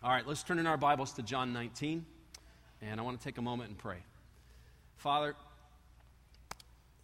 All 0.00 0.12
right, 0.12 0.24
let's 0.24 0.44
turn 0.44 0.60
in 0.60 0.66
our 0.68 0.76
Bibles 0.76 1.10
to 1.14 1.22
John 1.22 1.52
19, 1.52 2.06
and 2.82 3.00
I 3.00 3.02
want 3.02 3.18
to 3.18 3.24
take 3.24 3.36
a 3.36 3.42
moment 3.42 3.70
and 3.70 3.76
pray. 3.76 3.96
Father, 4.96 5.34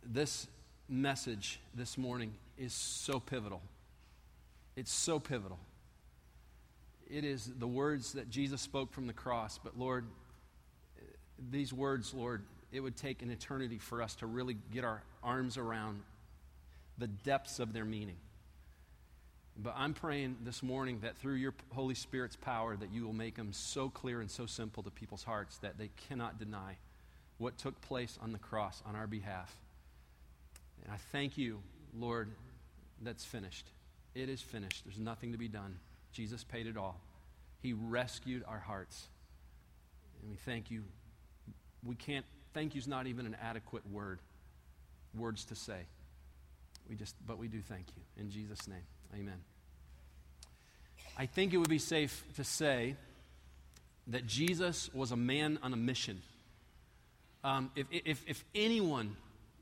this 0.07 0.47
message 0.89 1.59
this 1.75 1.99
morning 1.99 2.35
is 2.57 2.73
so 2.73 3.19
pivotal. 3.19 3.63
It's 4.77 4.93
so 4.93 5.19
pivotal. 5.19 5.59
It 7.11 7.25
is 7.25 7.51
the 7.59 7.67
words 7.67 8.13
that 8.13 8.31
Jesus 8.31 8.61
spoke 8.61 8.93
from 8.93 9.09
the 9.09 9.13
cross, 9.13 9.59
but 9.59 9.77
Lord, 9.77 10.05
these 11.51 11.73
words, 11.73 12.15
Lord, 12.15 12.45
it 12.71 12.79
would 12.79 12.97
take 12.97 13.23
an 13.23 13.31
eternity 13.33 13.79
for 13.79 14.03
us 14.03 14.15
to 14.17 14.27
really 14.27 14.57
get 14.73 14.85
our 14.85 15.03
arms 15.21 15.59
around 15.59 16.01
the 16.99 17.09
depths 17.09 17.59
of 17.59 17.73
their 17.73 17.85
meaning. 17.85 18.19
But 19.57 19.75
I'm 19.77 19.95
praying 19.95 20.39
this 20.45 20.63
morning 20.63 20.99
that 21.03 21.17
through 21.17 21.35
your 21.35 21.55
Holy 21.73 21.95
Spirit's 21.95 22.37
power 22.37 22.77
that 22.77 22.93
you 22.93 23.05
will 23.05 23.13
make 23.13 23.37
them 23.37 23.53
so 23.53 23.89
clear 23.89 24.21
and 24.21 24.31
so 24.31 24.47
simple 24.47 24.83
to 24.83 24.91
people's 24.91 25.23
hearts 25.23 25.59
that 25.59 25.79
they 25.79 25.91
cannot 26.09 26.39
deny 26.39 26.77
what 27.39 27.57
took 27.57 27.81
place 27.81 28.19
on 28.21 28.33
the 28.33 28.39
cross 28.39 28.83
on 28.85 28.97
our 28.97 29.07
behalf. 29.07 29.57
And 30.83 30.93
I 30.93 30.97
thank 31.13 31.39
you, 31.39 31.61
Lord, 31.97 32.31
that's 33.01 33.25
finished. 33.25 33.67
It 34.15 34.29
is 34.29 34.41
finished. 34.41 34.85
There's 34.85 34.99
nothing 34.99 35.33
to 35.33 35.39
be 35.39 35.49
done. 35.49 35.79
Jesus 36.13 36.43
paid 36.43 36.67
it 36.67 36.77
all. 36.77 37.01
He 37.63 37.73
rescued 37.73 38.45
our 38.49 38.59
hearts. 38.59 39.07
And 40.21 40.31
we 40.31 40.37
thank 40.37 40.71
you. 40.71 40.83
We 41.85 41.95
can't, 41.95 42.25
thank 42.55 42.75
you 42.75 42.81
is 42.81 42.89
not 42.89 43.07
even 43.07 43.25
an 43.25 43.37
adequate 43.41 43.89
word, 43.91 44.19
words 45.17 45.45
to 45.47 45.55
say. 45.55 45.81
We 46.89 46.97
just, 46.97 47.15
but 47.27 47.39
we 47.39 47.49
do 47.49 47.61
thank 47.61 47.87
you. 47.97 48.03
In 48.23 48.31
Jesus' 48.31 48.67
name. 48.69 48.83
Amen. 49.15 49.41
I 51.17 51.27
think 51.27 51.55
it 51.55 51.59
would 51.59 51.69
be 51.69 51.79
safe 51.79 52.25
to 52.37 52.45
say 52.45 52.97
that 54.09 54.27
Jesus 54.27 54.91
was 54.93 55.13
a 55.13 55.17
man 55.17 55.59
on 55.63 55.73
a 55.73 55.77
mission. 55.77 56.21
Um, 57.45 57.71
if, 57.77 57.87
if, 57.91 58.25
if 58.27 58.45
anyone 58.55 59.17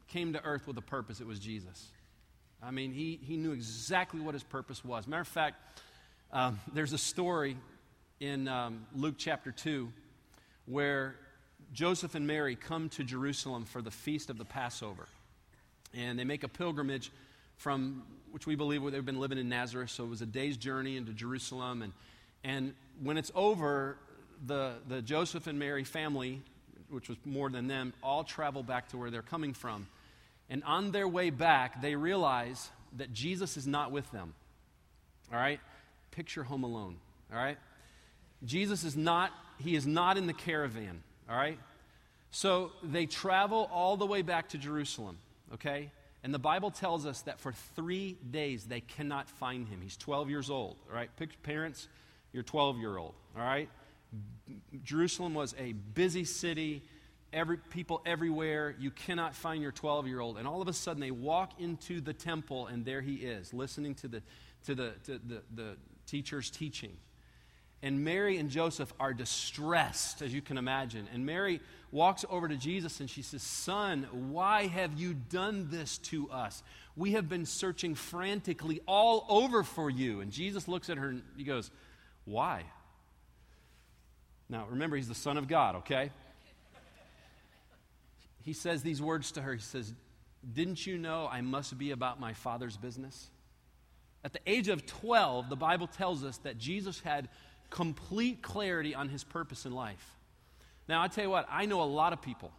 came 0.09 0.33
to 0.33 0.43
earth 0.43 0.67
with 0.67 0.79
a 0.79 0.83
purpose, 0.83 1.21
it 1.21 1.27
was 1.27 1.39
Jesus. 1.39 1.87
I 2.63 2.71
mean, 2.71 2.93
he, 2.93 3.19
he 3.23 3.37
knew 3.37 3.53
exactly 3.53 4.21
what 4.21 4.35
his 4.35 4.43
purpose 4.43 4.85
was. 4.85 5.07
Matter 5.07 5.23
of 5.23 5.29
fact, 5.29 5.57
um, 6.33 6.61
there's 6.73 6.93
a 6.93 6.99
story 6.99 7.57
in 8.21 8.49
um, 8.49 8.87
Luke 8.95 9.17
chapter 9.19 9.53
2 9.53 9.93
where 10.67 11.17
Joseph 11.73 12.15
and 12.15 12.27
Mary 12.27 12.57
come 12.57 12.89
to 12.91 13.05
Jerusalem 13.05 13.65
for 13.65 13.83
the 13.83 13.91
feast 13.91 14.31
of 14.31 14.39
the 14.39 14.45
Passover. 14.45 15.07
And 15.93 16.19
they 16.19 16.25
make 16.25 16.45
a 16.45 16.49
pilgrimage 16.49 17.11
from 17.63 18.03
which 18.33 18.45
we 18.45 18.57
believe 18.57 18.83
they've 18.91 19.05
been 19.05 19.21
living 19.21 19.39
in 19.39 19.49
Nazareth. 19.49 19.91
So 19.91 20.03
it 20.03 20.09
was 20.09 20.21
a 20.21 20.27
day's 20.27 20.57
journey 20.57 20.97
into 20.97 21.13
Jerusalem. 21.13 21.83
And, 21.83 21.93
and 22.43 22.75
when 23.01 23.17
it's 23.17 23.31
over, 23.37 23.99
the, 24.45 24.75
the 24.89 25.01
Joseph 25.01 25.47
and 25.47 25.61
Mary 25.61 25.85
family, 25.85 26.43
which 26.91 27.09
was 27.09 27.19
more 27.25 27.49
than 27.51 27.69
them, 27.69 27.93
all 28.03 28.25
travel 28.25 28.65
back 28.65 28.89
to 28.89 28.97
where 28.97 29.11
they're 29.11 29.23
coming 29.23 29.55
from. 29.55 29.87
And 30.51 30.65
on 30.65 30.91
their 30.91 31.07
way 31.07 31.31
back, 31.31 31.81
they 31.81 31.95
realize 31.95 32.69
that 32.97 33.13
Jesus 33.13 33.57
is 33.57 33.67
not 33.67 33.93
with 33.93 34.11
them. 34.11 34.35
All 35.33 35.39
right? 35.39 35.61
Picture 36.11 36.43
Home 36.43 36.65
Alone. 36.65 36.97
All 37.33 37.39
right? 37.39 37.59
Jesus 38.45 38.83
is 38.83 38.97
not, 38.97 39.31
he 39.59 39.77
is 39.77 39.87
not 39.87 40.19
in 40.19 40.27
the 40.27 40.33
caravan. 40.33 41.05
All 41.31 41.37
right? 41.37 41.61
So 42.33 42.73
they 42.83 43.07
travel 43.07 43.71
all 43.73 43.97
the 43.97 44.07
way 44.07 44.23
back 44.23 44.49
to 44.49 44.59
Jerusalem. 44.59 45.19
Okay? 45.55 45.93
And 46.25 46.33
the 46.33 46.39
Bible 46.39 46.71
tells 46.71 47.05
us 47.05 47.23
that 47.23 47.41
for 47.41 47.53
three 47.75 48.17
days 48.31 48.65
they 48.65 48.81
cannot 48.81 49.29
find 49.29 49.67
him. 49.67 49.81
He's 49.83 49.97
12 49.97 50.31
years 50.31 50.51
old, 50.51 50.77
all 50.89 50.95
right? 50.95 51.11
Parents, 51.43 51.89
you're 52.33 52.45
12 52.45 52.79
year 52.79 52.97
old, 52.97 53.15
all 53.37 53.43
right? 53.43 53.69
Jerusalem 54.85 55.35
was 55.35 55.55
a 55.59 55.73
busy 55.73 56.25
city, 56.25 56.83
every, 57.33 57.57
people 57.57 58.03
everywhere. 58.07 58.75
You 58.79 58.91
cannot 58.91 59.35
find 59.35 59.63
your 59.63 59.73
12 59.73 60.07
year 60.07 60.21
old. 60.21 60.39
And 60.39 60.47
all 60.47 60.63
of 60.63 60.69
a 60.69 60.73
sudden 60.73 61.01
they 61.01 61.11
walk 61.11 61.61
into 61.61 62.01
the 62.01 62.13
temple 62.13 62.67
and 62.69 62.85
there 62.85 63.01
he 63.01 63.17
is, 63.17 63.53
listening 63.53 63.95
to 63.97 64.09
the, 64.09 64.23
to 64.67 64.75
the, 64.75 64.93
to 65.05 65.19
the, 65.19 65.43
the 65.55 65.77
teacher's 66.07 66.51
teaching. 66.51 66.97
And 67.83 68.05
Mary 68.05 68.39
and 68.39 68.49
Joseph 68.49 68.93
are 69.01 69.13
distressed, 69.13 70.23
as 70.23 70.33
you 70.33 70.41
can 70.41 70.57
imagine. 70.57 71.09
And 71.13 71.27
Mary 71.27 71.61
walks 71.91 72.25
over 72.31 72.47
to 72.47 72.57
Jesus 72.57 73.01
and 73.01 73.11
she 73.11 73.23
says, 73.23 73.43
Son, 73.43 74.07
why 74.31 74.69
have 74.69 74.95
you 74.95 75.15
done 75.15 75.69
this 75.71 75.99
to 75.99 76.31
us? 76.31 76.63
We 76.97 77.13
have 77.13 77.29
been 77.29 77.45
searching 77.45 77.97
frantically 77.97 78.81
all 78.87 79.27
over 79.29 79.65
for 79.65 79.91
you. 79.91 80.21
And 80.21 80.31
Jesus 80.31 80.69
looks 80.69 80.91
at 80.91 80.97
her 80.97 81.09
and 81.09 81.23
he 81.37 81.43
goes, 81.43 81.71
Why? 82.25 82.65
Now, 84.49 84.67
remember, 84.71 84.97
he's 84.97 85.09
the 85.09 85.15
Son 85.15 85.37
of 85.37 85.49
God, 85.49 85.77
okay? 85.77 86.11
He 88.43 88.53
says 88.53 88.83
these 88.83 89.01
words 89.01 89.33
to 89.33 89.43
her. 89.43 89.55
He 89.55 89.61
says, 89.61 89.93
Didn't 90.53 90.87
you 90.87 90.99
know 90.99 91.29
I 91.31 91.41
must 91.41 91.79
be 91.79 91.91
about 91.91 92.21
my 92.21 92.33
Father's 92.33 92.77
business? 92.77 93.31
At 94.25 94.33
the 94.33 94.41
age 94.47 94.69
of 94.69 94.87
12, 94.87 95.49
the 95.49 95.57
Bible 95.57 95.87
tells 95.87 96.23
us 96.23 96.39
that 96.39 96.59
Jesus 96.59 97.01
had 97.01 97.29
complete 97.73 98.43
clarity 98.43 98.95
on 98.95 99.09
his 99.09 99.25
purpose 99.25 99.65
in 99.65 99.73
life. 99.73 100.15
Now, 100.89 101.03
I 101.03 101.09
tell 101.09 101.25
you 101.25 101.31
what, 101.31 101.47
I 101.51 101.65
know 101.65 101.83
a 101.83 101.85
lot 101.85 102.13
of 102.13 102.21
people 102.21 102.53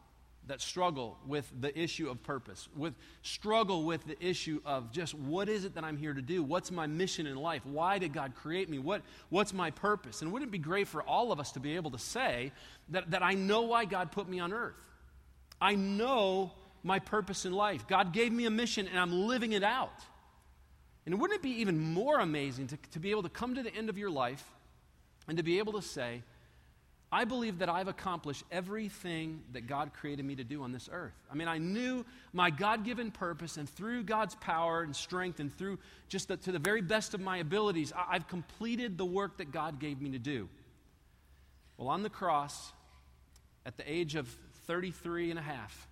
that 0.48 0.60
struggle 0.60 1.18
with 1.26 1.50
the 1.62 1.78
issue 1.80 2.10
of 2.10 2.22
purpose, 2.24 2.68
with 2.76 2.96
struggle 3.22 3.84
with 3.84 4.06
the 4.06 4.22
issue 4.26 4.60
of 4.66 4.92
just 4.92 5.14
what 5.14 5.48
is 5.48 5.66
it 5.66 5.76
that 5.76 5.84
I'm 5.84 5.98
here 5.98 6.14
to 6.14 6.22
do? 6.22 6.42
What's 6.42 6.72
my 6.72 6.88
mission 6.88 7.28
in 7.28 7.38
life? 7.38 7.64
Why 7.64 8.00
did 8.00 8.12
God 8.12 8.34
create 8.36 8.70
me? 8.70 8.80
What, 8.80 9.04
what's 9.30 9.54
my 9.54 9.70
purpose? 9.72 10.22
And 10.22 10.34
wouldn't 10.34 10.50
it 10.50 10.52
be 10.52 10.58
great 10.58 10.88
for 10.88 11.04
all 11.04 11.32
of 11.32 11.40
us 11.40 11.52
to 11.54 11.60
be 11.60 11.76
able 11.76 11.92
to 11.92 12.00
say 12.00 12.52
that, 12.90 13.12
that 13.12 13.22
I 13.22 13.36
know 13.36 13.62
why 13.62 13.86
God 13.86 14.12
put 14.12 14.28
me 14.28 14.40
on 14.40 14.52
earth? 14.52 14.90
I 15.62 15.76
know 15.76 16.52
my 16.84 17.00
purpose 17.00 17.46
in 17.46 17.54
life. 17.54 17.88
God 17.88 18.14
gave 18.14 18.34
me 18.34 18.46
a 18.46 18.52
mission 18.52 18.88
and 18.88 19.00
I'm 19.00 19.28
living 19.28 19.54
it 19.54 19.64
out. 19.64 20.02
And 21.06 21.22
wouldn't 21.22 21.40
it 21.40 21.44
be 21.44 21.62
even 21.62 21.80
more 21.80 22.20
amazing 22.20 22.68
to, 22.68 22.78
to 22.92 23.00
be 23.00 23.12
able 23.12 23.24
to 23.24 23.30
come 23.30 23.56
to 23.56 23.64
the 23.64 23.74
end 23.74 23.90
of 23.90 23.98
your 23.98 24.10
life 24.10 24.44
and 25.28 25.38
to 25.38 25.44
be 25.44 25.60
able 25.60 25.74
to 25.74 25.82
say, 25.82 26.24
I 27.12 27.26
believe 27.26 27.60
that 27.60 27.70
I've 27.70 27.88
accomplished 27.88 28.44
everything 28.52 29.44
that 29.52 29.68
God 29.68 29.94
created 29.94 30.26
me 30.26 30.36
to 30.36 30.44
do 30.44 30.64
on 30.64 30.72
this 30.72 30.90
earth. 30.92 31.14
I 31.32 31.36
mean, 31.36 31.48
I 31.48 31.60
knew 31.60 32.04
my 32.34 32.50
God 32.50 32.84
given 32.84 33.12
purpose, 33.12 33.58
and 33.58 33.70
through 33.70 34.04
God's 34.04 34.34
power 34.36 34.82
and 34.82 34.96
strength, 34.96 35.40
and 35.40 35.56
through 35.56 35.78
just 36.10 36.30
the, 36.30 36.38
to 36.38 36.52
the 36.52 36.58
very 36.58 36.82
best 36.82 37.14
of 37.14 37.22
my 37.22 37.38
abilities, 37.38 37.94
I, 37.96 38.16
I've 38.16 38.28
completed 38.28 38.98
the 38.98 39.06
work 39.06 39.38
that 39.38 39.52
God 39.52 39.80
gave 39.80 40.02
me 40.02 40.10
to 40.12 40.18
do. 40.18 40.50
Well, 41.78 41.90
on 41.90 42.02
the 42.02 42.10
cross, 42.10 42.72
at 43.64 43.78
the 43.78 43.92
age 43.92 44.16
of 44.16 44.28
33 44.66 45.30
and 45.30 45.38
a 45.38 45.44
half, 45.44 45.88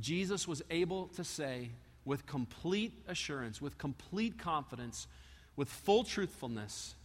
Jesus 0.00 0.48
was 0.48 0.62
able 0.68 1.06
to 1.08 1.22
say 1.22 1.70
with 2.04 2.26
complete 2.26 2.92
assurance, 3.06 3.62
with 3.62 3.78
complete 3.78 4.36
confidence, 4.36 5.06
with 5.54 5.68
full 5.68 6.02
truthfulness, 6.02 6.96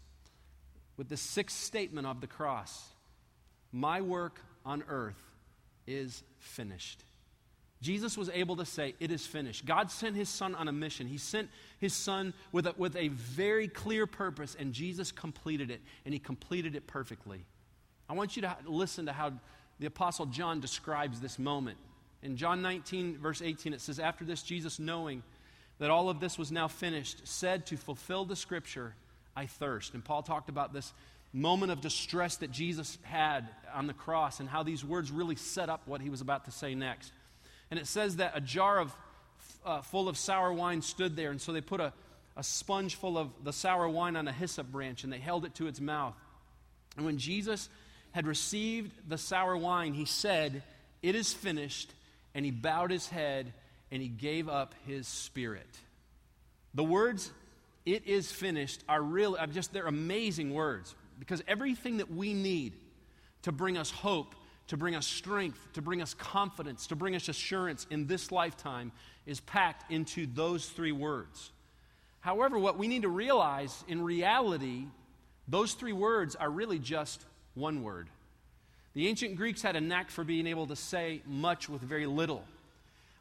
with 0.97 1.09
the 1.09 1.17
sixth 1.17 1.57
statement 1.57 2.07
of 2.07 2.21
the 2.21 2.27
cross 2.27 2.89
My 3.71 4.01
work 4.01 4.39
on 4.65 4.83
earth 4.87 5.21
is 5.87 6.23
finished. 6.39 7.03
Jesus 7.81 8.17
was 8.17 8.29
able 8.33 8.55
to 8.55 8.65
say, 8.65 8.95
It 8.99 9.11
is 9.11 9.27
finished. 9.27 9.65
God 9.65 9.91
sent 9.91 10.15
his 10.15 10.29
son 10.29 10.55
on 10.55 10.67
a 10.67 10.71
mission. 10.71 11.07
He 11.07 11.17
sent 11.17 11.49
his 11.77 11.93
son 11.93 12.33
with 12.51 12.67
a, 12.67 12.73
with 12.77 12.95
a 12.95 13.09
very 13.09 13.67
clear 13.67 14.07
purpose, 14.07 14.55
and 14.57 14.73
Jesus 14.73 15.11
completed 15.11 15.69
it, 15.69 15.81
and 16.03 16.13
he 16.13 16.19
completed 16.19 16.75
it 16.75 16.87
perfectly. 16.87 17.45
I 18.09 18.13
want 18.13 18.35
you 18.35 18.41
to 18.43 18.55
listen 18.65 19.05
to 19.07 19.13
how 19.13 19.33
the 19.79 19.87
Apostle 19.87 20.25
John 20.27 20.59
describes 20.59 21.19
this 21.19 21.37
moment. 21.37 21.77
In 22.23 22.37
John 22.37 22.61
19, 22.61 23.19
verse 23.19 23.41
18, 23.41 23.73
it 23.73 23.81
says, 23.81 23.99
After 23.99 24.25
this, 24.25 24.41
Jesus, 24.41 24.79
knowing 24.79 25.21
that 25.77 25.91
all 25.91 26.09
of 26.09 26.19
this 26.19 26.37
was 26.37 26.51
now 26.51 26.67
finished, 26.67 27.27
said 27.27 27.65
to 27.67 27.77
fulfill 27.77 28.25
the 28.25 28.35
scripture, 28.35 28.95
I 29.35 29.45
thirst. 29.47 29.93
And 29.93 30.03
Paul 30.03 30.23
talked 30.23 30.49
about 30.49 30.73
this 30.73 30.93
moment 31.33 31.71
of 31.71 31.81
distress 31.81 32.37
that 32.37 32.51
Jesus 32.51 32.97
had 33.03 33.47
on 33.73 33.87
the 33.87 33.93
cross 33.93 34.39
and 34.39 34.47
how 34.47 34.63
these 34.63 34.85
words 34.85 35.11
really 35.11 35.35
set 35.35 35.69
up 35.69 35.81
what 35.85 36.01
he 36.01 36.09
was 36.09 36.21
about 36.21 36.45
to 36.45 36.51
say 36.51 36.75
next. 36.75 37.11
And 37.69 37.79
it 37.79 37.87
says 37.87 38.17
that 38.17 38.31
a 38.35 38.41
jar 38.41 38.79
of, 38.79 38.95
uh, 39.65 39.81
full 39.81 40.07
of 40.07 40.17
sour 40.17 40.53
wine 40.53 40.81
stood 40.81 41.15
there, 41.15 41.31
and 41.31 41.41
so 41.41 41.51
they 41.51 41.61
put 41.61 41.81
a, 41.81 41.91
a 42.37 42.43
sponge 42.43 42.95
full 42.95 43.17
of 43.17 43.31
the 43.43 43.51
sour 43.51 43.89
wine 43.89 44.15
on 44.15 44.27
a 44.27 44.31
hyssop 44.31 44.71
branch 44.71 45.03
and 45.03 45.11
they 45.11 45.19
held 45.19 45.45
it 45.45 45.55
to 45.55 45.67
its 45.67 45.81
mouth. 45.81 46.15
And 46.95 47.05
when 47.05 47.17
Jesus 47.17 47.69
had 48.11 48.27
received 48.27 48.91
the 49.07 49.17
sour 49.17 49.57
wine, 49.57 49.93
he 49.93 50.05
said, 50.05 50.63
It 51.01 51.15
is 51.15 51.33
finished. 51.33 51.91
And 52.33 52.45
he 52.45 52.51
bowed 52.51 52.91
his 52.91 53.07
head 53.07 53.53
and 53.91 54.01
he 54.01 54.07
gave 54.09 54.49
up 54.49 54.75
his 54.85 55.07
spirit. 55.07 55.67
The 56.73 56.83
words 56.83 57.31
it 57.85 58.07
is 58.07 58.31
finished 58.31 58.83
are 58.89 59.01
really 59.01 59.39
just 59.51 59.73
they're 59.73 59.87
amazing 59.87 60.53
words 60.53 60.95
because 61.19 61.43
everything 61.47 61.97
that 61.97 62.11
we 62.11 62.33
need 62.33 62.73
to 63.43 63.51
bring 63.51 63.77
us 63.77 63.91
hope 63.91 64.35
to 64.67 64.77
bring 64.77 64.95
us 64.95 65.05
strength 65.05 65.59
to 65.73 65.81
bring 65.81 66.01
us 66.01 66.13
confidence 66.15 66.87
to 66.87 66.95
bring 66.95 67.15
us 67.15 67.29
assurance 67.29 67.85
in 67.91 68.07
this 68.07 68.31
lifetime 68.31 68.91
is 69.25 69.39
packed 69.41 69.91
into 69.91 70.25
those 70.27 70.67
three 70.69 70.91
words 70.91 71.51
however 72.21 72.57
what 72.57 72.77
we 72.77 72.87
need 72.87 73.03
to 73.03 73.09
realize 73.09 73.83
in 73.87 74.01
reality 74.01 74.85
Those 75.47 75.73
three 75.73 75.93
words 75.93 76.35
are 76.35 76.49
really 76.49 76.79
just 76.79 77.23
one 77.53 77.83
word. 77.83 78.09
The 78.93 79.07
ancient 79.07 79.35
Greeks 79.35 79.61
had 79.61 79.75
a 79.75 79.81
knack 79.81 80.09
for 80.09 80.23
being 80.23 80.47
able 80.47 80.67
to 80.67 80.75
say 80.75 81.21
much 81.25 81.69
with 81.69 81.81
very 81.81 82.05
little. 82.05 82.43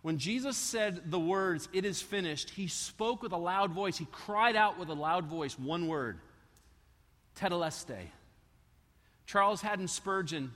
When 0.04 0.18
Jesus 0.18 0.58
said 0.58 1.10
the 1.10 1.18
words, 1.18 1.66
It 1.72 1.86
is 1.86 2.02
finished, 2.02 2.50
he 2.50 2.66
spoke 2.68 3.22
with 3.22 3.32
a 3.32 3.38
loud 3.38 3.70
voice. 3.70 3.96
He 3.96 4.06
cried 4.12 4.54
out 4.54 4.78
with 4.78 4.90
a 4.90 4.94
loud 4.94 5.24
voice 5.24 5.58
one 5.58 5.88
word 5.88 6.18
Tetelestai. 7.40 8.08
Charles 9.24 9.62
Haddon 9.62 9.88
Spurgeon 9.88 10.52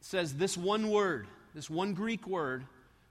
says 0.00 0.34
this 0.34 0.56
one 0.56 0.90
word, 0.90 1.28
this 1.54 1.70
one 1.70 1.94
Greek 1.94 2.26
word, 2.26 2.64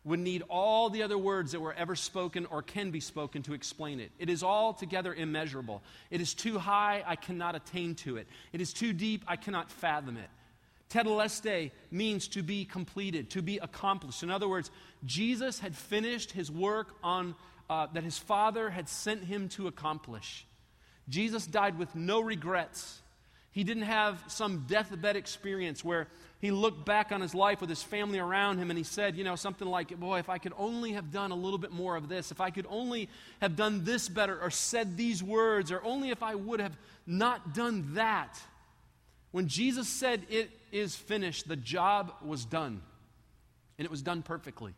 would 0.04 0.20
need 0.20 0.44
all 0.50 0.90
the 0.90 1.02
other 1.02 1.18
words 1.18 1.54
that 1.54 1.62
were 1.62 1.76
ever 1.76 1.96
spoken 1.96 2.46
or 2.48 2.62
can 2.62 2.92
be 2.92 3.00
spoken 3.00 3.42
to 3.44 3.54
explain 3.54 4.02
it. 4.02 4.12
It 4.20 4.30
is 4.30 4.44
altogether 4.44 5.14
immeasurable. 5.14 5.82
It 6.10 6.20
is 6.20 6.34
too 6.34 6.60
high, 6.60 7.06
I 7.08 7.16
cannot 7.16 7.56
attain 7.56 7.96
to 7.96 8.18
it. 8.18 8.28
It 8.52 8.60
is 8.60 8.74
too 8.74 8.92
deep, 8.92 9.24
I 9.30 9.38
cannot 9.38 9.72
fathom 9.72 10.18
it. 10.18 10.30
Tetelestai 10.92 11.72
means 11.90 12.28
to 12.30 12.44
be 12.44 12.66
completed, 12.66 13.30
to 13.32 13.42
be 13.42 13.58
accomplished. 13.58 14.24
In 14.24 14.30
other 14.30 14.48
words, 14.48 14.70
Jesus 15.06 15.60
had 15.60 15.76
finished 15.76 16.32
his 16.32 16.52
work 16.52 16.96
on, 17.02 17.36
uh, 17.70 17.88
that 17.94 18.04
his 18.04 18.18
Father 18.18 18.70
had 18.70 18.90
sent 18.90 19.24
him 19.24 19.48
to 19.50 19.68
accomplish. 19.68 20.46
Jesus 21.08 21.48
died 21.48 21.80
with 21.80 21.96
no 21.96 22.20
regrets. 22.20 23.02
He 23.52 23.64
didn't 23.64 23.84
have 23.84 24.24
some 24.28 24.66
deathbed 24.68 25.16
experience 25.16 25.84
where 25.84 26.08
he 26.40 26.52
looked 26.52 26.86
back 26.86 27.12
on 27.12 27.22
his 27.22 27.36
life 27.36 27.62
with 27.62 27.70
his 27.70 27.84
family 27.84 28.18
around 28.18 28.58
him 28.58 28.70
and 28.70 28.78
he 28.78 28.84
said, 28.84 29.16
you 29.16 29.24
know, 29.24 29.36
something 29.36 29.68
like, 29.68 29.98
Boy, 29.98 30.20
if 30.20 30.30
I 30.30 30.40
could 30.40 30.54
only 30.58 30.94
have 30.94 31.12
done 31.12 31.32
a 31.32 31.36
little 31.36 31.60
bit 31.60 31.72
more 31.72 31.96
of 31.96 32.10
this, 32.10 32.32
if 32.32 32.42
I 32.42 32.50
could 32.50 32.66
only 32.70 33.10
have 33.42 33.56
done 33.56 33.84
this 33.84 34.10
better 34.10 34.42
or 34.42 34.50
said 34.50 34.98
these 34.98 35.22
words, 35.22 35.72
or 35.72 35.84
only 35.84 36.10
if 36.10 36.24
I 36.24 36.36
would 36.36 36.60
have 36.60 36.76
not 37.06 37.54
done 37.54 37.94
that. 37.96 38.42
When 39.32 39.48
Jesus 39.48 39.88
said, 39.88 40.24
It 40.30 40.52
is 40.72 40.96
finished, 40.96 41.48
the 41.48 41.56
job 41.56 42.14
was 42.24 42.46
done. 42.46 42.82
And 43.78 43.86
it 43.86 43.92
was 43.92 44.02
done 44.02 44.22
perfectly. 44.22 44.74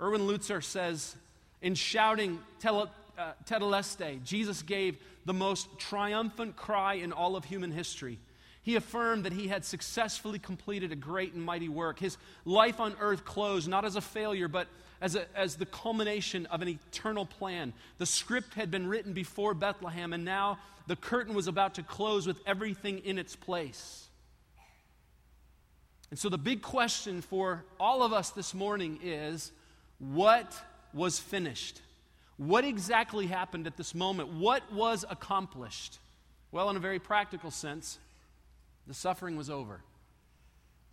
Erwin 0.00 0.22
Lutzer 0.22 0.62
says, 0.62 1.16
in 1.62 1.74
shouting, 1.74 2.40
tele, 2.60 2.90
uh, 3.18 3.32
Tetelestai, 3.46 4.22
Jesus 4.22 4.62
gave 4.62 4.98
the 5.24 5.32
most 5.32 5.66
triumphant 5.78 6.56
cry 6.56 6.94
in 6.94 7.12
all 7.12 7.36
of 7.36 7.44
human 7.44 7.72
history. 7.72 8.18
He 8.62 8.76
affirmed 8.76 9.24
that 9.24 9.32
he 9.32 9.48
had 9.48 9.64
successfully 9.64 10.38
completed 10.38 10.92
a 10.92 10.96
great 10.96 11.32
and 11.32 11.42
mighty 11.42 11.68
work. 11.68 11.98
His 11.98 12.18
life 12.44 12.80
on 12.80 12.94
earth 13.00 13.24
closed 13.24 13.68
not 13.68 13.84
as 13.84 13.96
a 13.96 14.00
failure, 14.00 14.48
but 14.48 14.68
as, 15.04 15.16
a, 15.16 15.26
as 15.36 15.56
the 15.56 15.66
culmination 15.66 16.46
of 16.46 16.62
an 16.62 16.68
eternal 16.68 17.26
plan. 17.26 17.74
The 17.98 18.06
script 18.06 18.54
had 18.54 18.70
been 18.70 18.86
written 18.86 19.12
before 19.12 19.52
Bethlehem, 19.52 20.14
and 20.14 20.24
now 20.24 20.58
the 20.86 20.96
curtain 20.96 21.34
was 21.34 21.46
about 21.46 21.74
to 21.74 21.82
close 21.82 22.26
with 22.26 22.40
everything 22.46 23.00
in 23.00 23.18
its 23.18 23.36
place. 23.36 24.08
And 26.08 26.18
so, 26.18 26.30
the 26.30 26.38
big 26.38 26.62
question 26.62 27.20
for 27.20 27.64
all 27.78 28.02
of 28.02 28.14
us 28.14 28.30
this 28.30 28.54
morning 28.54 28.98
is 29.02 29.52
what 29.98 30.54
was 30.94 31.18
finished? 31.18 31.82
What 32.38 32.64
exactly 32.64 33.26
happened 33.26 33.66
at 33.66 33.76
this 33.76 33.94
moment? 33.94 34.30
What 34.30 34.72
was 34.72 35.04
accomplished? 35.10 35.98
Well, 36.50 36.70
in 36.70 36.76
a 36.76 36.80
very 36.80 36.98
practical 36.98 37.50
sense, 37.50 37.98
the 38.86 38.94
suffering 38.94 39.36
was 39.36 39.50
over. 39.50 39.82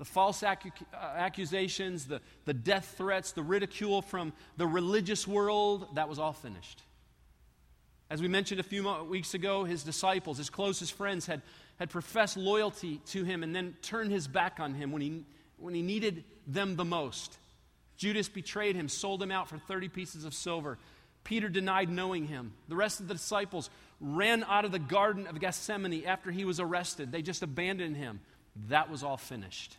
The 0.02 0.06
false 0.06 0.42
uh, 0.42 0.56
accusations, 0.96 2.06
the, 2.06 2.22
the 2.46 2.56
death 2.56 2.96
threats, 2.98 3.34
the 3.34 3.44
ridicule 3.44 4.02
from 4.02 4.34
the 4.58 4.66
religious 4.66 5.28
world, 5.28 5.90
that 5.94 6.10
was 6.10 6.18
all 6.18 6.34
finished. 6.34 6.82
As 8.10 8.20
we 8.20 8.28
mentioned 8.28 8.60
a 8.60 8.64
few 8.64 8.92
weeks 9.04 9.36
ago, 9.36 9.64
his 9.64 9.84
disciples, 9.84 10.40
his 10.40 10.50
closest 10.50 10.94
friends, 10.94 11.28
had, 11.28 11.44
had 11.78 11.92
professed 11.92 12.36
loyalty 12.36 13.00
to 13.10 13.24
him 13.24 13.44
and 13.44 13.56
then 13.56 13.76
turned 13.84 14.12
his 14.12 14.28
back 14.28 14.60
on 14.60 14.74
him 14.74 14.92
when 14.92 15.04
he, 15.04 15.24
when 15.58 15.76
he 15.76 15.84
needed 15.84 16.24
them 16.48 16.78
the 16.78 16.84
most. 16.84 17.38
Judas 17.96 18.28
betrayed 18.28 18.76
him, 18.76 18.90
sold 18.90 19.22
him 19.22 19.32
out 19.32 19.50
for 19.50 19.60
30 19.60 19.90
pieces 19.90 20.26
of 20.26 20.34
silver. 20.34 20.80
Peter 21.24 21.48
denied 21.48 21.92
knowing 21.92 22.26
him. 22.26 22.54
The 22.70 22.76
rest 22.76 23.02
of 23.02 23.08
the 23.08 23.14
disciples 23.14 23.70
ran 24.00 24.44
out 24.46 24.66
of 24.66 24.72
the 24.72 24.80
Garden 24.80 25.28
of 25.28 25.40
Gethsemane 25.40 26.06
after 26.08 26.32
he 26.32 26.44
was 26.44 26.60
arrested. 26.60 27.12
They 27.12 27.22
just 27.22 27.44
abandoned 27.44 27.98
him. 27.98 28.20
That 28.68 28.90
was 28.90 29.04
all 29.04 29.18
finished. 29.18 29.78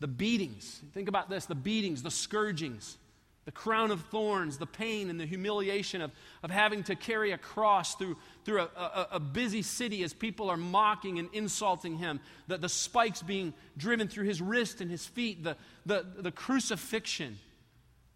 The 0.00 0.08
beatings, 0.08 0.82
think 0.92 1.08
about 1.08 1.30
this 1.30 1.46
the 1.46 1.54
beatings, 1.54 2.02
the 2.02 2.10
scourgings, 2.10 2.98
the 3.44 3.52
crown 3.52 3.90
of 3.90 4.00
thorns, 4.06 4.56
the 4.56 4.66
pain 4.66 5.10
and 5.10 5.20
the 5.20 5.26
humiliation 5.26 6.00
of, 6.00 6.10
of 6.42 6.50
having 6.50 6.82
to 6.84 6.94
carry 6.94 7.32
a 7.32 7.38
cross 7.38 7.94
through, 7.94 8.16
through 8.44 8.60
a, 8.60 8.68
a, 8.76 9.08
a 9.12 9.20
busy 9.20 9.62
city 9.62 10.02
as 10.02 10.14
people 10.14 10.50
are 10.50 10.56
mocking 10.56 11.18
and 11.18 11.28
insulting 11.32 11.98
him, 11.98 12.20
the, 12.48 12.56
the 12.56 12.68
spikes 12.68 13.22
being 13.22 13.52
driven 13.76 14.08
through 14.08 14.24
his 14.24 14.40
wrist 14.40 14.80
and 14.80 14.90
his 14.90 15.06
feet, 15.06 15.44
the, 15.44 15.56
the, 15.84 16.06
the 16.18 16.32
crucifixion, 16.32 17.38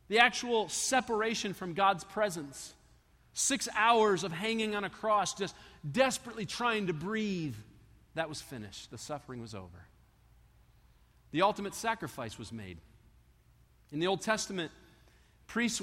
the 0.08 0.18
actual 0.18 0.68
separation 0.70 1.52
from 1.52 1.74
God's 1.74 2.04
presence. 2.04 2.72
Six 3.34 3.68
hours 3.76 4.24
of 4.24 4.32
hanging 4.32 4.74
on 4.74 4.84
a 4.84 4.90
cross, 4.90 5.34
just 5.34 5.54
desperately 5.90 6.46
trying 6.46 6.86
to 6.86 6.92
breathe. 6.94 7.54
That 8.14 8.28
was 8.28 8.40
finished. 8.40 8.90
The 8.90 8.98
suffering 8.98 9.42
was 9.42 9.54
over. 9.54 9.86
The 11.32 11.42
ultimate 11.42 11.74
sacrifice 11.74 12.38
was 12.38 12.52
made. 12.52 12.78
In 13.92 14.00
the 14.00 14.06
Old 14.06 14.20
Testament, 14.20 14.70
priests 15.46 15.82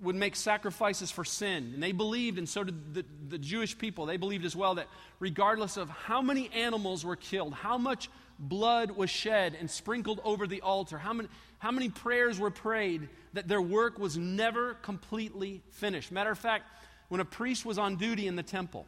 would 0.00 0.14
make 0.14 0.36
sacrifices 0.36 1.10
for 1.10 1.24
sin. 1.24 1.72
And 1.74 1.82
they 1.82 1.92
believed, 1.92 2.38
and 2.38 2.48
so 2.48 2.64
did 2.64 2.94
the, 2.94 3.04
the 3.28 3.38
Jewish 3.38 3.76
people, 3.76 4.06
they 4.06 4.16
believed 4.16 4.44
as 4.44 4.54
well 4.54 4.76
that 4.76 4.86
regardless 5.18 5.76
of 5.76 5.88
how 5.90 6.22
many 6.22 6.50
animals 6.54 7.04
were 7.04 7.16
killed, 7.16 7.52
how 7.52 7.78
much 7.78 8.08
blood 8.38 8.92
was 8.92 9.10
shed 9.10 9.56
and 9.58 9.70
sprinkled 9.70 10.20
over 10.24 10.46
the 10.46 10.60
altar, 10.60 10.98
how 10.98 11.12
many, 11.12 11.28
how 11.58 11.72
many 11.72 11.88
prayers 11.88 12.38
were 12.38 12.50
prayed, 12.50 13.08
that 13.32 13.48
their 13.48 13.60
work 13.60 13.98
was 13.98 14.16
never 14.16 14.74
completely 14.74 15.62
finished. 15.70 16.12
Matter 16.12 16.30
of 16.30 16.38
fact, 16.38 16.64
when 17.08 17.20
a 17.20 17.24
priest 17.24 17.64
was 17.64 17.78
on 17.78 17.96
duty 17.96 18.26
in 18.26 18.36
the 18.36 18.42
temple, 18.42 18.86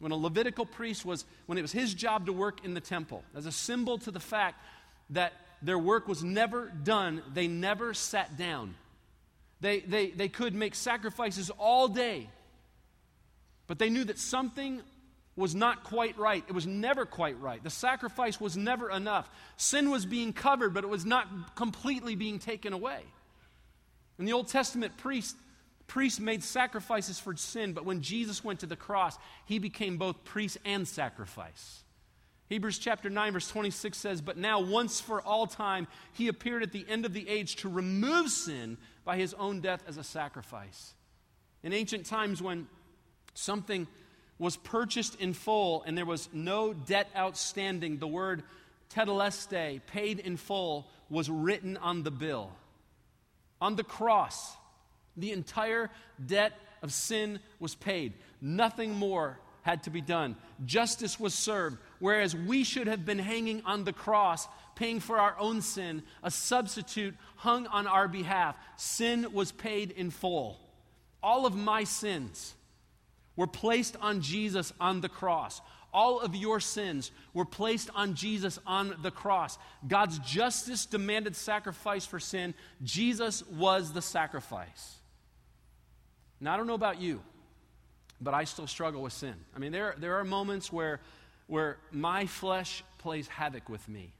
when 0.00 0.12
a 0.12 0.16
Levitical 0.16 0.66
priest 0.66 1.04
was, 1.04 1.24
when 1.46 1.58
it 1.58 1.62
was 1.62 1.72
his 1.72 1.94
job 1.94 2.26
to 2.26 2.32
work 2.32 2.64
in 2.64 2.74
the 2.74 2.80
temple, 2.80 3.22
as 3.36 3.46
a 3.46 3.52
symbol 3.52 3.98
to 3.98 4.10
the 4.10 4.20
fact 4.20 4.60
that 5.10 5.32
their 5.62 5.78
work 5.78 6.06
was 6.08 6.22
never 6.22 6.66
done, 6.66 7.22
they 7.32 7.48
never 7.48 7.94
sat 7.94 8.36
down. 8.36 8.74
They, 9.60 9.80
they, 9.80 10.10
they 10.10 10.28
could 10.28 10.54
make 10.54 10.74
sacrifices 10.74 11.50
all 11.58 11.88
day, 11.88 12.28
but 13.66 13.78
they 13.78 13.90
knew 13.90 14.04
that 14.04 14.18
something 14.18 14.82
was 15.34 15.54
not 15.54 15.84
quite 15.84 16.18
right. 16.18 16.44
It 16.48 16.52
was 16.52 16.66
never 16.66 17.06
quite 17.06 17.40
right. 17.40 17.62
The 17.62 17.70
sacrifice 17.70 18.40
was 18.40 18.56
never 18.56 18.90
enough. 18.90 19.30
Sin 19.56 19.90
was 19.90 20.04
being 20.04 20.32
covered, 20.32 20.74
but 20.74 20.84
it 20.84 20.88
was 20.88 21.04
not 21.04 21.54
completely 21.54 22.16
being 22.16 22.38
taken 22.38 22.72
away. 22.72 23.00
In 24.18 24.24
the 24.24 24.32
Old 24.32 24.48
Testament, 24.48 24.96
priests, 24.96 25.36
priests 25.86 26.18
made 26.18 26.42
sacrifices 26.42 27.20
for 27.20 27.36
sin, 27.36 27.72
but 27.72 27.84
when 27.84 28.02
Jesus 28.02 28.42
went 28.42 28.60
to 28.60 28.66
the 28.66 28.76
cross, 28.76 29.16
he 29.44 29.60
became 29.60 29.96
both 29.96 30.24
priest 30.24 30.58
and 30.64 30.86
sacrifice. 30.86 31.84
Hebrews 32.48 32.78
chapter 32.78 33.10
9, 33.10 33.34
verse 33.34 33.48
26 33.48 33.98
says, 33.98 34.20
But 34.22 34.38
now, 34.38 34.60
once 34.60 35.00
for 35.00 35.20
all 35.20 35.46
time, 35.46 35.86
he 36.14 36.28
appeared 36.28 36.62
at 36.62 36.72
the 36.72 36.86
end 36.88 37.04
of 37.04 37.12
the 37.12 37.28
age 37.28 37.56
to 37.56 37.68
remove 37.68 38.30
sin 38.30 38.78
by 39.04 39.16
his 39.16 39.34
own 39.34 39.60
death 39.60 39.82
as 39.86 39.98
a 39.98 40.04
sacrifice. 40.04 40.94
In 41.62 41.74
ancient 41.74 42.06
times, 42.06 42.40
when 42.40 42.66
something 43.34 43.86
was 44.38 44.56
purchased 44.56 45.20
in 45.20 45.34
full 45.34 45.82
and 45.82 45.98
there 45.98 46.06
was 46.06 46.28
no 46.32 46.72
debt 46.72 47.08
outstanding, 47.14 47.98
the 47.98 48.06
word 48.06 48.42
tetelestai, 48.94 49.80
paid 49.86 50.18
in 50.18 50.36
full, 50.38 50.88
was 51.10 51.28
written 51.28 51.76
on 51.76 52.02
the 52.02 52.10
bill. 52.10 52.50
On 53.60 53.76
the 53.76 53.84
cross, 53.84 54.56
the 55.16 55.32
entire 55.32 55.90
debt 56.24 56.52
of 56.82 56.92
sin 56.92 57.40
was 57.58 57.74
paid. 57.74 58.14
Nothing 58.40 58.94
more 58.94 59.38
had 59.68 59.82
to 59.82 59.90
be 59.90 60.00
done. 60.00 60.34
Justice 60.64 61.20
was 61.20 61.34
served, 61.34 61.76
whereas 61.98 62.34
we 62.34 62.64
should 62.64 62.86
have 62.86 63.04
been 63.04 63.18
hanging 63.18 63.60
on 63.66 63.84
the 63.84 63.92
cross, 63.92 64.48
paying 64.74 64.98
for 64.98 65.18
our 65.18 65.36
own 65.38 65.60
sin. 65.60 66.02
A 66.22 66.30
substitute 66.30 67.14
hung 67.36 67.66
on 67.66 67.86
our 67.86 68.08
behalf. 68.08 68.56
Sin 68.78 69.30
was 69.30 69.52
paid 69.52 69.90
in 69.90 70.10
full. 70.10 70.58
All 71.22 71.44
of 71.44 71.54
my 71.54 71.84
sins 71.84 72.54
were 73.36 73.46
placed 73.46 73.94
on 74.00 74.22
Jesus 74.22 74.72
on 74.80 75.02
the 75.02 75.08
cross. 75.10 75.60
All 75.92 76.18
of 76.18 76.34
your 76.34 76.60
sins 76.60 77.10
were 77.34 77.44
placed 77.44 77.90
on 77.94 78.14
Jesus 78.14 78.58
on 78.66 78.96
the 79.02 79.10
cross. 79.10 79.58
God's 79.86 80.18
justice 80.20 80.86
demanded 80.86 81.36
sacrifice 81.36 82.06
for 82.06 82.18
sin. 82.18 82.54
Jesus 82.82 83.44
was 83.48 83.92
the 83.92 84.00
sacrifice. 84.00 84.96
Now, 86.40 86.54
I 86.54 86.56
don't 86.56 86.66
know 86.66 86.72
about 86.72 87.02
you, 87.02 87.20
but 88.20 88.34
I 88.34 88.44
still 88.44 88.66
struggle 88.66 89.02
with 89.02 89.12
sin. 89.12 89.34
I 89.54 89.58
mean, 89.58 89.72
there, 89.72 89.94
there 89.98 90.16
are 90.16 90.24
moments 90.24 90.72
where, 90.72 91.00
where 91.46 91.78
my 91.90 92.26
flesh 92.26 92.82
plays 92.98 93.28
havoc 93.28 93.68
with 93.68 93.88
me. 93.88 94.12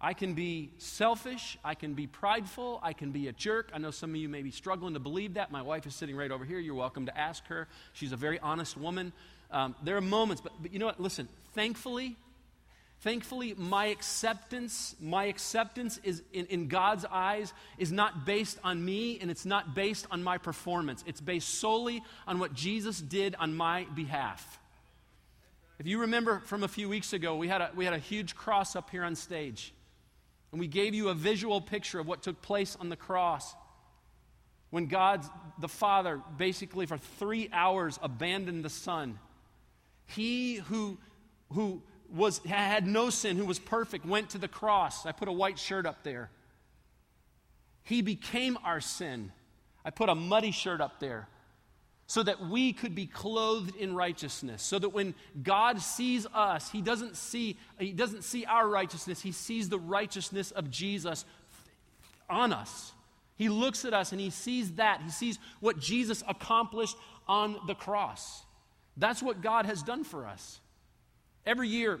I 0.00 0.12
can 0.12 0.34
be 0.34 0.70
selfish. 0.76 1.56
I 1.64 1.74
can 1.74 1.94
be 1.94 2.06
prideful. 2.06 2.78
I 2.82 2.92
can 2.92 3.10
be 3.10 3.28
a 3.28 3.32
jerk. 3.32 3.70
I 3.72 3.78
know 3.78 3.90
some 3.90 4.10
of 4.10 4.16
you 4.16 4.28
may 4.28 4.42
be 4.42 4.50
struggling 4.50 4.94
to 4.94 5.00
believe 5.00 5.34
that. 5.34 5.50
My 5.50 5.62
wife 5.62 5.86
is 5.86 5.94
sitting 5.94 6.14
right 6.14 6.30
over 6.30 6.44
here. 6.44 6.58
You're 6.58 6.74
welcome 6.74 7.06
to 7.06 7.18
ask 7.18 7.46
her. 7.46 7.68
She's 7.94 8.12
a 8.12 8.16
very 8.16 8.38
honest 8.40 8.76
woman. 8.76 9.12
Um, 9.50 9.74
there 9.82 9.96
are 9.96 10.02
moments, 10.02 10.42
but, 10.42 10.52
but 10.60 10.72
you 10.72 10.78
know 10.78 10.86
what? 10.86 11.00
Listen, 11.00 11.28
thankfully, 11.54 12.16
thankfully, 13.00 13.54
my 13.56 13.86
acceptance, 13.86 14.94
my 15.00 15.24
acceptance 15.24 15.98
is 16.02 16.22
in, 16.32 16.46
in 16.46 16.68
God's 16.68 17.04
eyes 17.04 17.52
is 17.78 17.92
not 17.92 18.24
based 18.24 18.58
on 18.64 18.84
me 18.84 19.18
and 19.20 19.30
it's 19.30 19.44
not 19.44 19.74
based 19.74 20.06
on 20.10 20.22
my 20.22 20.38
performance. 20.38 21.04
It's 21.06 21.20
based 21.20 21.48
solely 21.48 22.02
on 22.26 22.38
what 22.38 22.54
Jesus 22.54 23.00
did 23.00 23.34
on 23.36 23.54
my 23.54 23.86
behalf. 23.94 24.58
If 25.78 25.86
you 25.86 26.00
remember 26.00 26.40
from 26.40 26.62
a 26.62 26.68
few 26.68 26.88
weeks 26.88 27.12
ago, 27.12 27.36
we 27.36 27.48
had 27.48 27.60
a, 27.60 27.70
we 27.74 27.84
had 27.84 27.94
a 27.94 27.98
huge 27.98 28.36
cross 28.36 28.76
up 28.76 28.90
here 28.90 29.04
on 29.04 29.16
stage. 29.16 29.74
And 30.52 30.60
we 30.60 30.68
gave 30.68 30.94
you 30.94 31.08
a 31.08 31.14
visual 31.14 31.60
picture 31.60 31.98
of 31.98 32.06
what 32.06 32.22
took 32.22 32.40
place 32.40 32.76
on 32.78 32.88
the 32.88 32.96
cross 32.96 33.54
when 34.70 34.86
God, 34.86 35.24
the 35.60 35.68
Father, 35.68 36.20
basically 36.36 36.86
for 36.86 36.98
three 36.98 37.48
hours 37.52 37.98
abandoned 38.02 38.64
the 38.64 38.70
Son. 38.70 39.18
He 40.06 40.56
who, 40.56 40.98
who 41.52 41.82
was, 42.14 42.38
had 42.38 42.86
no 42.86 43.10
sin, 43.10 43.36
who 43.36 43.44
was 43.44 43.58
perfect, 43.58 44.06
went 44.06 44.30
to 44.30 44.38
the 44.38 44.48
cross. 44.48 45.04
I 45.04 45.12
put 45.12 45.28
a 45.28 45.32
white 45.32 45.58
shirt 45.58 45.84
up 45.84 46.02
there. 46.02 46.30
He 47.82 48.02
became 48.02 48.56
our 48.64 48.80
sin. 48.80 49.32
I 49.84 49.90
put 49.90 50.08
a 50.08 50.14
muddy 50.14 50.52
shirt 50.52 50.80
up 50.80 51.00
there 51.00 51.28
so 52.06 52.22
that 52.22 52.40
we 52.40 52.72
could 52.72 52.94
be 52.94 53.06
clothed 53.06 53.74
in 53.76 53.94
righteousness 53.94 54.62
so 54.62 54.78
that 54.78 54.90
when 54.90 55.14
god 55.42 55.80
sees 55.80 56.26
us 56.34 56.70
he 56.70 56.82
doesn't 56.82 57.16
see 57.16 57.56
he 57.78 57.92
doesn't 57.92 58.22
see 58.22 58.44
our 58.44 58.68
righteousness 58.68 59.22
he 59.22 59.32
sees 59.32 59.68
the 59.68 59.78
righteousness 59.78 60.50
of 60.50 60.70
jesus 60.70 61.24
on 62.28 62.52
us 62.52 62.92
he 63.36 63.48
looks 63.48 63.84
at 63.84 63.94
us 63.94 64.12
and 64.12 64.20
he 64.20 64.28
sees 64.28 64.72
that 64.72 65.00
he 65.02 65.10
sees 65.10 65.38
what 65.60 65.78
jesus 65.78 66.22
accomplished 66.28 66.96
on 67.26 67.56
the 67.66 67.74
cross 67.74 68.42
that's 68.98 69.22
what 69.22 69.40
god 69.40 69.64
has 69.64 69.82
done 69.82 70.04
for 70.04 70.26
us 70.26 70.60
every 71.46 71.68
year 71.68 72.00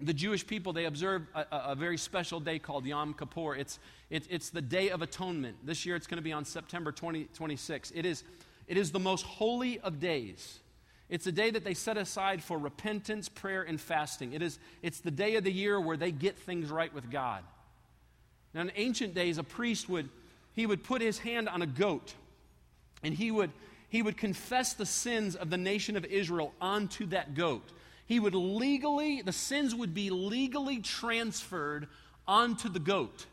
the 0.00 0.14
Jewish 0.14 0.44
people, 0.44 0.72
they 0.72 0.86
observe 0.86 1.22
a, 1.34 1.46
a, 1.50 1.74
very 1.76 1.96
special 1.96 2.40
day 2.40 2.58
called 2.58 2.84
Yom 2.84 3.14
Kippur. 3.14 3.54
It's, 3.54 3.78
it, 4.10 4.26
it's 4.28 4.50
the 4.50 4.60
Day 4.60 4.90
of 4.90 5.02
Atonement. 5.02 5.56
This 5.64 5.86
year 5.86 5.94
it's 5.94 6.08
going 6.08 6.16
to 6.16 6.22
be 6.22 6.32
on 6.32 6.44
September 6.44 6.90
20, 6.90 7.28
26. 7.32 7.92
It 7.94 8.04
is 8.04 8.24
it 8.66 8.76
is 8.76 8.92
the 8.92 9.00
most 9.00 9.24
holy 9.24 9.78
of 9.80 10.00
days. 10.00 10.60
It's 11.08 11.26
a 11.26 11.32
day 11.32 11.50
that 11.50 11.64
they 11.64 11.74
set 11.74 11.96
aside 11.96 12.42
for 12.42 12.58
repentance, 12.58 13.28
prayer, 13.28 13.62
and 13.62 13.80
fasting. 13.80 14.32
It 14.32 14.42
is, 14.42 14.58
it's 14.82 15.00
the 15.00 15.10
day 15.10 15.36
of 15.36 15.44
the 15.44 15.52
year 15.52 15.78
where 15.78 15.96
they 15.96 16.10
get 16.10 16.38
things 16.38 16.70
right 16.70 16.92
with 16.92 17.10
God. 17.10 17.44
Now, 18.54 18.62
in 18.62 18.72
ancient 18.74 19.14
days, 19.14 19.36
a 19.36 19.42
priest 19.42 19.88
would, 19.88 20.08
he 20.54 20.64
would 20.64 20.82
put 20.82 21.02
his 21.02 21.18
hand 21.18 21.48
on 21.48 21.60
a 21.60 21.66
goat, 21.66 22.14
and 23.02 23.12
he 23.12 23.30
would, 23.30 23.50
he 23.88 24.00
would 24.00 24.16
confess 24.16 24.72
the 24.72 24.86
sins 24.86 25.36
of 25.36 25.50
the 25.50 25.58
nation 25.58 25.96
of 25.96 26.04
Israel 26.06 26.54
onto 26.60 27.06
that 27.06 27.34
goat. 27.34 27.70
He 28.06 28.20
would 28.20 28.34
legally, 28.34 29.22
the 29.22 29.32
sins 29.32 29.74
would 29.74 29.94
be 29.94 30.10
legally 30.10 30.78
transferred 30.78 31.88
onto 32.26 32.68
the 32.68 32.78
goat. 32.78 33.26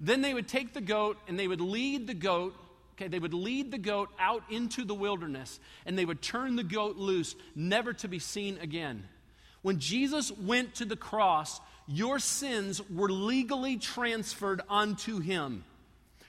Then 0.00 0.22
they 0.22 0.34
would 0.34 0.48
take 0.48 0.74
the 0.74 0.80
goat 0.80 1.18
and 1.28 1.38
they 1.38 1.48
would 1.48 1.60
lead 1.60 2.06
the 2.06 2.14
goat 2.14 2.54
Okay, 2.94 3.08
they 3.08 3.18
would 3.18 3.34
lead 3.34 3.72
the 3.72 3.78
goat 3.78 4.10
out 4.20 4.44
into 4.50 4.84
the 4.84 4.94
wilderness 4.94 5.58
and 5.84 5.98
they 5.98 6.04
would 6.04 6.22
turn 6.22 6.54
the 6.54 6.62
goat 6.62 6.96
loose, 6.96 7.34
never 7.56 7.92
to 7.94 8.08
be 8.08 8.20
seen 8.20 8.56
again. 8.58 9.08
When 9.62 9.80
Jesus 9.80 10.30
went 10.30 10.76
to 10.76 10.84
the 10.84 10.96
cross, 10.96 11.60
your 11.88 12.20
sins 12.20 12.80
were 12.88 13.10
legally 13.10 13.78
transferred 13.78 14.60
unto 14.68 15.18
him. 15.18 15.64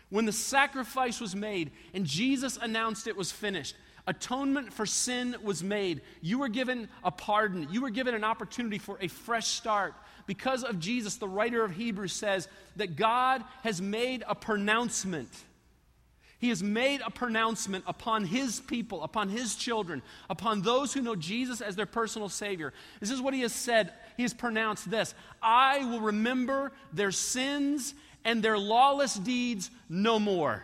When 0.10 0.25
the 0.25 0.32
sacrifice 0.32 1.22
was 1.22 1.36
made 1.36 1.72
and 1.94 2.06
Jesus 2.06 2.58
announced 2.60 3.06
it 3.06 3.18
was 3.18 3.32
finished, 3.32 3.75
atonement 4.07 4.74
for 4.74 4.85
sin 4.85 5.35
was 5.43 5.63
made. 5.63 6.01
You 6.21 6.39
were 6.39 6.50
given 6.50 6.89
a 7.03 7.12
pardon, 7.12 7.67
you 7.71 7.81
were 7.81 7.89
given 7.89 8.15
an 8.15 8.24
opportunity 8.24 8.77
for 8.77 8.97
a 9.01 9.07
fresh 9.07 9.47
start. 9.47 9.93
Because 10.27 10.63
of 10.63 10.79
Jesus, 10.79 11.17
the 11.17 11.27
writer 11.27 11.63
of 11.63 11.71
Hebrews 11.71 12.13
says 12.13 12.47
that 12.77 12.95
God 12.95 13.43
has 13.63 13.81
made 13.81 14.24
a 14.27 14.33
pronouncement 14.33 15.29
he 16.45 16.50
has 16.50 16.62
made 16.62 17.01
a 17.03 17.09
pronouncement 17.09 17.85
upon 17.88 18.25
his 18.25 18.59
people, 18.59 19.03
upon 19.03 19.29
his 19.29 19.55
children, 19.55 20.01
upon 20.29 20.62
those 20.62 20.93
who 20.93 21.01
know 21.01 21.15
Jesus 21.15 21.59
as 21.62 21.75
their 21.75 21.85
personal 21.85 22.29
Savior. 22.29 22.74
This 23.00 23.09
is 23.09 23.21
what 23.21 23.33
he 23.33 23.41
has 23.41 23.53
said. 23.53 23.93
He 24.17 24.24
has 24.24 24.33
pronounced 24.33 24.89
this 24.89 25.15
I 25.41 25.85
will 25.85 26.01
remember 26.01 26.71
their 26.93 27.12
sins 27.12 27.93
and 28.24 28.43
their 28.43 28.57
lawless 28.57 29.15
deeds 29.15 29.71
no 29.89 30.19
more. 30.19 30.63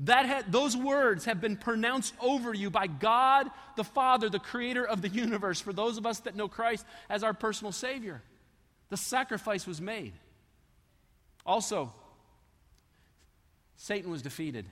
That 0.00 0.26
had, 0.26 0.52
those 0.52 0.76
words 0.76 1.24
have 1.24 1.40
been 1.40 1.56
pronounced 1.56 2.14
over 2.20 2.54
you 2.54 2.70
by 2.70 2.86
God 2.86 3.50
the 3.76 3.82
Father, 3.84 4.28
the 4.28 4.38
creator 4.38 4.84
of 4.84 5.02
the 5.02 5.08
universe, 5.08 5.60
for 5.60 5.72
those 5.72 5.98
of 5.98 6.06
us 6.06 6.20
that 6.20 6.36
know 6.36 6.46
Christ 6.48 6.86
as 7.08 7.24
our 7.24 7.34
personal 7.34 7.72
Savior. 7.72 8.22
The 8.90 8.96
sacrifice 8.96 9.66
was 9.66 9.80
made. 9.80 10.12
Also, 11.44 11.92
Satan 13.76 14.10
was 14.10 14.22
defeated. 14.22 14.66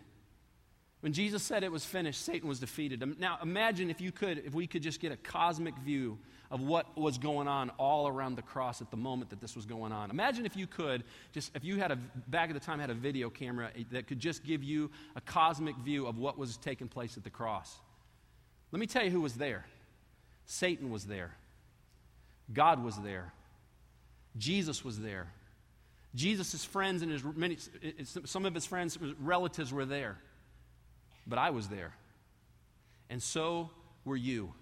When 1.00 1.12
Jesus 1.12 1.42
said 1.42 1.62
it 1.62 1.72
was 1.72 1.84
finished, 1.84 2.24
Satan 2.24 2.48
was 2.48 2.60
defeated. 2.60 3.18
Now 3.18 3.38
imagine 3.42 3.90
if 3.90 4.00
you 4.00 4.12
could, 4.12 4.38
if 4.38 4.54
we 4.54 4.66
could 4.66 4.82
just 4.82 5.00
get 5.00 5.12
a 5.12 5.16
cosmic 5.16 5.76
view 5.78 6.18
of 6.50 6.60
what 6.60 6.96
was 6.96 7.18
going 7.18 7.48
on 7.48 7.70
all 7.78 8.06
around 8.06 8.36
the 8.36 8.42
cross 8.42 8.80
at 8.80 8.90
the 8.90 8.96
moment 8.96 9.30
that 9.30 9.40
this 9.40 9.56
was 9.56 9.66
going 9.66 9.92
on. 9.92 10.10
Imagine 10.10 10.46
if 10.46 10.56
you 10.56 10.66
could, 10.66 11.04
just 11.32 11.50
if 11.54 11.64
you 11.64 11.76
had 11.76 11.90
a 11.90 11.96
back 12.28 12.48
at 12.50 12.54
the 12.54 12.60
time 12.60 12.78
had 12.78 12.90
a 12.90 12.94
video 12.94 13.30
camera 13.30 13.70
eh, 13.76 13.84
that 13.90 14.06
could 14.06 14.18
just 14.18 14.44
give 14.44 14.62
you 14.62 14.90
a 15.16 15.20
cosmic 15.20 15.76
view 15.76 16.06
of 16.06 16.18
what 16.18 16.38
was 16.38 16.56
taking 16.56 16.88
place 16.88 17.16
at 17.16 17.24
the 17.24 17.30
cross. 17.30 17.76
Let 18.72 18.80
me 18.80 18.86
tell 18.86 19.04
you 19.04 19.10
who 19.10 19.20
was 19.20 19.34
there. 19.34 19.64
Satan 20.46 20.90
was 20.90 21.04
there. 21.04 21.34
God 22.52 22.82
was 22.82 22.96
there. 23.00 23.32
Jesus 24.38 24.84
was 24.84 25.00
there. 25.00 25.28
Jesus' 26.14 26.64
friends 26.64 27.02
and 27.02 27.10
his 27.12 27.22
many, 27.24 27.58
some 28.24 28.46
of 28.46 28.54
his 28.54 28.64
friends, 28.64 28.98
relatives 29.20 29.72
were 29.72 29.84
there 29.84 30.18
but 31.26 31.38
I 31.38 31.50
was 31.50 31.68
there. 31.68 31.92
And 33.10 33.22
so 33.22 33.70
were 34.04 34.16
you. 34.16 34.52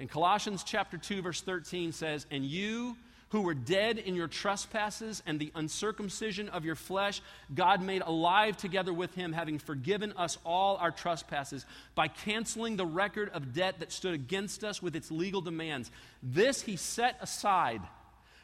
And 0.00 0.08
Colossians 0.08 0.64
chapter 0.64 0.96
2 0.96 1.20
verse 1.20 1.42
13 1.42 1.92
says, 1.92 2.26
"And 2.30 2.44
you 2.44 2.96
who 3.28 3.42
were 3.42 3.54
dead 3.54 3.98
in 3.98 4.16
your 4.16 4.26
trespasses 4.26 5.22
and 5.26 5.38
the 5.38 5.52
uncircumcision 5.54 6.48
of 6.48 6.64
your 6.64 6.74
flesh, 6.74 7.20
God 7.54 7.82
made 7.82 8.02
alive 8.02 8.56
together 8.56 8.92
with 8.92 9.14
him, 9.14 9.34
having 9.34 9.58
forgiven 9.58 10.12
us 10.16 10.38
all 10.42 10.78
our 10.78 10.90
trespasses 10.90 11.64
by 11.94 12.08
canceling 12.08 12.76
the 12.76 12.86
record 12.86 13.28
of 13.28 13.52
debt 13.52 13.78
that 13.78 13.92
stood 13.92 14.14
against 14.14 14.64
us 14.64 14.82
with 14.82 14.96
its 14.96 15.12
legal 15.12 15.42
demands. 15.42 15.90
This 16.22 16.62
he 16.62 16.76
set 16.76 17.16
aside." 17.20 17.82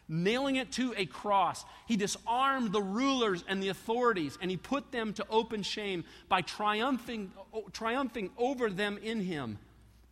nailing 0.09 0.55
it 0.55 0.71
to 0.71 0.95
a 0.97 1.05
cross. 1.05 1.65
He 1.87 1.97
disarmed 1.97 2.71
the 2.71 2.81
rulers 2.81 3.43
and 3.49 3.61
the 3.61 3.71
authorities, 3.71 4.39
and 4.41 4.49
he 4.49 4.57
put 4.57 4.93
them 4.93 5.13
to 5.15 5.27
open 5.29 5.65
shame 5.65 6.05
by 6.29 6.43
triumphing, 6.43 7.33
triumphing 7.73 8.31
over 8.37 8.71
them 8.71 8.99
in 8.99 9.21
him. 9.21 9.59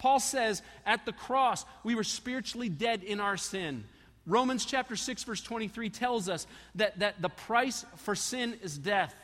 Paul 0.04 0.20
says, 0.20 0.61
at 0.84 1.06
the 1.06 1.14
cross, 1.14 1.64
we 1.82 1.94
were 1.94 2.04
spiritually 2.04 2.68
dead 2.68 3.02
in 3.02 3.20
our 3.20 3.38
sin. 3.38 3.84
Romans 4.26 4.66
chapter 4.66 4.96
6, 4.96 5.25
verse 5.25 5.40
23 5.40 5.88
tells 5.88 6.28
us 6.28 6.46
that, 6.75 6.99
that 6.99 7.23
the 7.23 7.30
price 7.30 7.87
for 7.96 8.14
sin 8.14 8.58
is 8.62 8.76
death. 8.76 9.14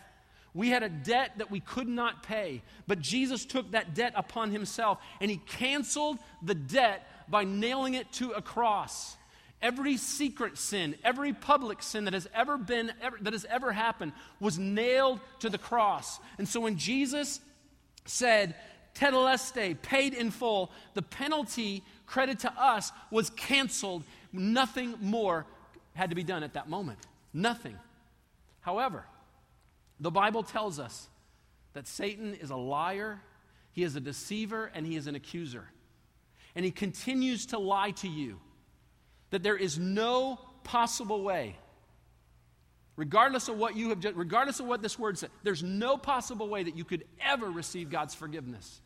We 0.55 0.71
had 0.71 0.83
a 0.83 0.89
debt 0.89 1.33
that 1.37 1.51
we 1.51 1.61
could 1.61 1.87
not 1.87 2.23
pay, 2.23 2.63
but 2.87 2.99
Jesus 2.99 3.45
took 3.45 3.73
that 3.73 3.95
debt 3.95 4.15
upon 4.17 4.53
himself 4.53 4.97
and 5.21 5.31
he 5.31 5.37
canceled 5.37 6.17
the 6.43 6.55
debt 6.55 7.07
by 7.29 7.45
nailing 7.45 7.93
it 7.93 8.11
to 8.13 8.31
a 8.31 8.41
cross. 8.41 9.19
Every 9.61 9.99
secret 9.99 10.57
sin, 10.57 10.95
every 11.05 11.35
public 11.35 11.83
sin 11.83 12.07
that 12.07 12.15
has 12.15 12.27
ever 12.35 12.57
been, 12.57 12.91
ever, 13.03 13.19
that 13.21 13.35
has 13.35 13.45
ever 13.45 13.71
happened, 13.71 14.13
was 14.41 14.59
nailed 14.59 15.21
to 15.41 15.51
the 15.51 15.59
cross. 15.59 16.19
And 16.39 16.49
so 16.49 16.61
when 16.61 16.79
Jesus 16.79 17.39
said, 18.07 18.55
Tetelestai, 19.01 19.81
paid 19.81 20.13
in 20.13 20.31
full, 20.31 20.71
the 20.93 21.01
penalty 21.01 21.83
credit 22.05 22.41
to 22.41 22.53
us 22.53 22.93
was 23.11 23.31
canceled. 23.31 24.05
Nothing 24.31 24.95
more 25.01 25.47
had 25.95 26.11
to 26.11 26.17
be 26.17 26.23
done 26.23 26.43
at 26.43 26.53
that 26.53 26.69
moment. 26.69 26.99
Nothing. 27.33 27.77
However, 28.61 29.07
the 30.01 30.11
Bible 30.11 30.43
tells 30.43 30.79
us 30.79 31.09
that 31.73 31.87
Satan 31.87 32.35
is 32.35 32.51
a 32.51 32.57
liar, 32.57 33.21
he 33.73 33.85
is 33.85 33.97
a 33.97 34.01
deceiver, 34.01 34.71
and 34.75 34.87
he 34.87 34.97
is 34.97 35.07
an 35.07 35.15
accuser. 35.15 35.65
And 36.55 36.63
he 36.63 36.71
continues 36.71 37.47
to 37.47 37.59
lie 37.59 37.93
to 37.93 38.09
you 38.09 38.39
that 39.31 39.43
there 39.43 39.57
is 39.57 39.79
no 39.79 40.39
possible 40.63 41.23
way, 41.23 41.57
regardless 42.97 43.49
of 43.49 43.57
what 43.57 43.77
you 43.77 43.89
have, 43.89 44.05
regardless 44.15 44.61
of 44.61 44.67
what 44.67 44.83
this 44.83 44.99
word 44.99 45.17
said, 45.17 45.31
there's 45.43 45.63
no 45.63 45.97
possible 45.97 46.49
way 46.51 46.65
that 46.65 46.77
you 46.77 46.85
could 46.85 47.05
ever 47.25 47.51
receive 47.51 47.89
God's 47.89 48.15
forgiveness. 48.15 48.83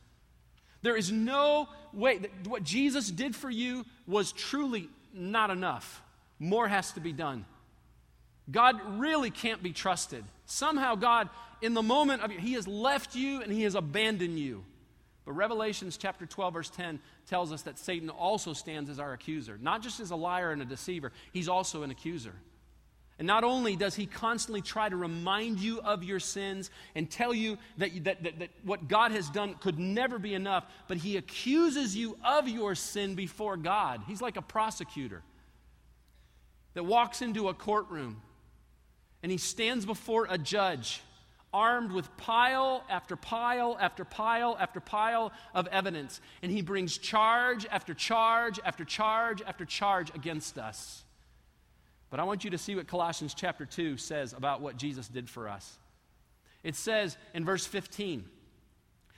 There 0.85 0.97
is 0.97 1.11
no 1.11 1.67
way 1.95 2.19
that 2.19 2.47
what 2.47 2.63
Jesus 2.63 3.11
did 3.11 3.35
for 3.35 3.49
you 3.49 3.87
was 4.07 4.33
truly 4.33 4.91
not 5.15 5.49
enough. 5.49 6.03
More 6.39 6.69
has 6.69 6.93
to 6.93 7.01
be 7.01 7.11
done. 7.11 7.47
God 8.51 8.79
really 8.99 9.31
can't 9.31 9.63
be 9.63 9.73
trusted. 9.73 10.25
Somehow, 10.45 10.97
God, 10.97 11.31
in 11.63 11.73
the 11.73 11.83
moment 11.83 12.21
of 12.21 12.31
He 12.31 12.53
has 12.53 12.69
left 12.69 13.17
you 13.17 13.41
and 13.41 13.51
He 13.51 13.63
has 13.63 13.75
abandoned 13.75 14.39
you. 14.39 14.63
But 15.25 15.33
Revelations 15.33 15.97
chapter 15.97 16.27
12, 16.27 16.53
verse 16.53 16.69
10 16.69 17.01
tells 17.27 17.51
us 17.51 17.63
that 17.63 17.79
Satan 17.79 18.11
also 18.11 18.53
stands 18.53 18.91
as 18.91 18.99
our 18.99 19.15
accuser. 19.15 19.59
Not 19.59 19.83
just 19.83 20.01
as 20.01 20.11
a 20.11 20.17
liar 20.17 20.51
and 20.51 20.61
a 20.61 20.67
deceiver, 20.67 21.13
he's 21.33 21.49
also 21.49 21.83
an 21.83 21.93
accuser. 21.93 22.35
And 23.19 23.29
not 23.29 23.45
only 23.45 23.77
does 23.77 23.95
he 23.95 24.07
constantly 24.07 24.61
try 24.61 24.89
to 24.89 24.97
remind 24.97 25.61
you 25.61 25.81
of 25.81 26.03
your 26.03 26.19
sins 26.19 26.71
and 26.97 27.09
tell 27.09 27.33
you 27.33 27.59
that, 27.79 28.05
that, 28.05 28.25
that, 28.25 28.39
that, 28.41 28.51
what 28.65 28.89
God 28.89 29.13
has 29.13 29.31
done 29.31 29.55
could 29.55 29.79
never 29.79 30.19
be 30.19 30.35
enough, 30.35 30.65
but 30.89 30.97
he 30.97 31.17
accuses 31.17 31.97
you 31.97 32.17
of 32.25 32.49
your 32.49 32.75
sin 32.75 33.15
before 33.15 33.57
God. 33.57 34.03
He's 34.09 34.21
like 34.21 34.37
a 34.37 34.43
prosecutor 34.43 35.23
that 36.75 36.83
walks 36.83 37.23
into 37.23 37.49
a 37.49 37.55
courtroom 37.55 38.21
and 39.23 39.31
he 39.31 39.39
stands 39.39 39.87
before 39.87 40.27
a 40.29 40.37
judge 40.37 41.01
armed 41.53 41.93
with 41.93 42.15
pile 42.17 42.85
after 42.91 43.15
pile 43.15 43.79
after 43.81 44.05
pile 44.05 44.57
after 44.59 44.81
pile 44.81 45.33
of 45.55 45.69
evidence. 45.69 46.21
And 46.43 46.51
he 46.51 46.63
brings 46.63 46.99
charge 46.99 47.65
after 47.71 47.95
charge 47.95 48.59
after 48.65 48.85
charge 48.85 49.41
after 49.41 49.65
charge 49.65 50.13
against 50.15 50.59
us. 50.59 51.05
But 52.15 52.21
I 52.21 52.25
want 52.27 52.45
you 52.45 52.51
to 52.51 52.59
see 52.59 52.77
what 52.77 52.87
Colossians 52.87 53.35
chapter 53.35 53.67
2 53.67 53.97
says 53.97 54.35
about 54.35 54.61
what 54.61 54.77
Jesus 54.77 55.09
did 55.09 55.29
for 55.29 55.49
us. 55.49 55.81
It 56.63 56.77
says 56.77 57.17
in 57.35 57.45
verse 57.45 57.67
15 57.67 58.25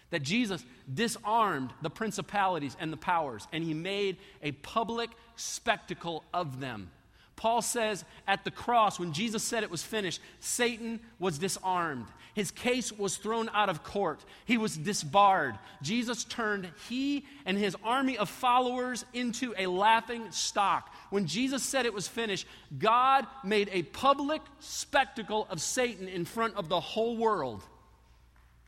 that 0.09 0.23
Jesus 0.23 0.65
disarmed 0.91 1.75
the 1.83 1.91
principalities 1.91 2.75
and 2.81 2.91
the 2.91 2.97
powers, 2.97 3.47
and 3.53 3.63
he 3.63 3.75
made 3.75 4.17
a 4.43 4.53
public 4.53 5.11
spectacle 5.35 6.25
of 6.33 6.59
them. 6.59 6.91
Paul 7.37 7.61
says 7.61 8.05
at 8.27 8.45
the 8.45 8.51
cross, 8.51 8.99
when 8.99 9.13
Jesus 9.13 9.43
said 9.43 9.63
it 9.63 9.71
was 9.71 9.83
finished, 9.83 10.21
Satan 10.41 11.01
was 11.19 11.39
disarmed. 11.39 12.07
His 12.33 12.51
case 12.51 12.91
was 12.91 13.17
thrown 13.17 13.51
out 13.53 13.69
of 13.69 13.83
court. 13.83 14.25
He 14.47 14.57
was 14.57 14.77
disbarred. 14.77 15.59
Jesus 15.83 16.25
turned 16.25 16.71
he 16.89 17.27
and 17.45 17.57
his 17.57 17.77
army 17.85 18.17
of 18.17 18.31
followers 18.31 19.05
into 19.13 19.55
a 19.57 19.67
laughing 19.67 20.31
stock. 20.31 20.95
When 21.11 21.27
Jesus 21.27 21.63
said 21.63 21.87
it 21.87 21.95
was 21.95 22.09
finished, 22.09 22.47
God 22.79 23.27
made 23.45 23.69
a 23.73 23.83
public 23.83 24.43
spectacle 24.61 25.47
of 25.51 25.61
Satan 25.61 26.09
in 26.09 26.25
front 26.25 26.57
of 26.57 26.69
the 26.69 26.81
whole 26.81 27.17
world. 27.17 27.63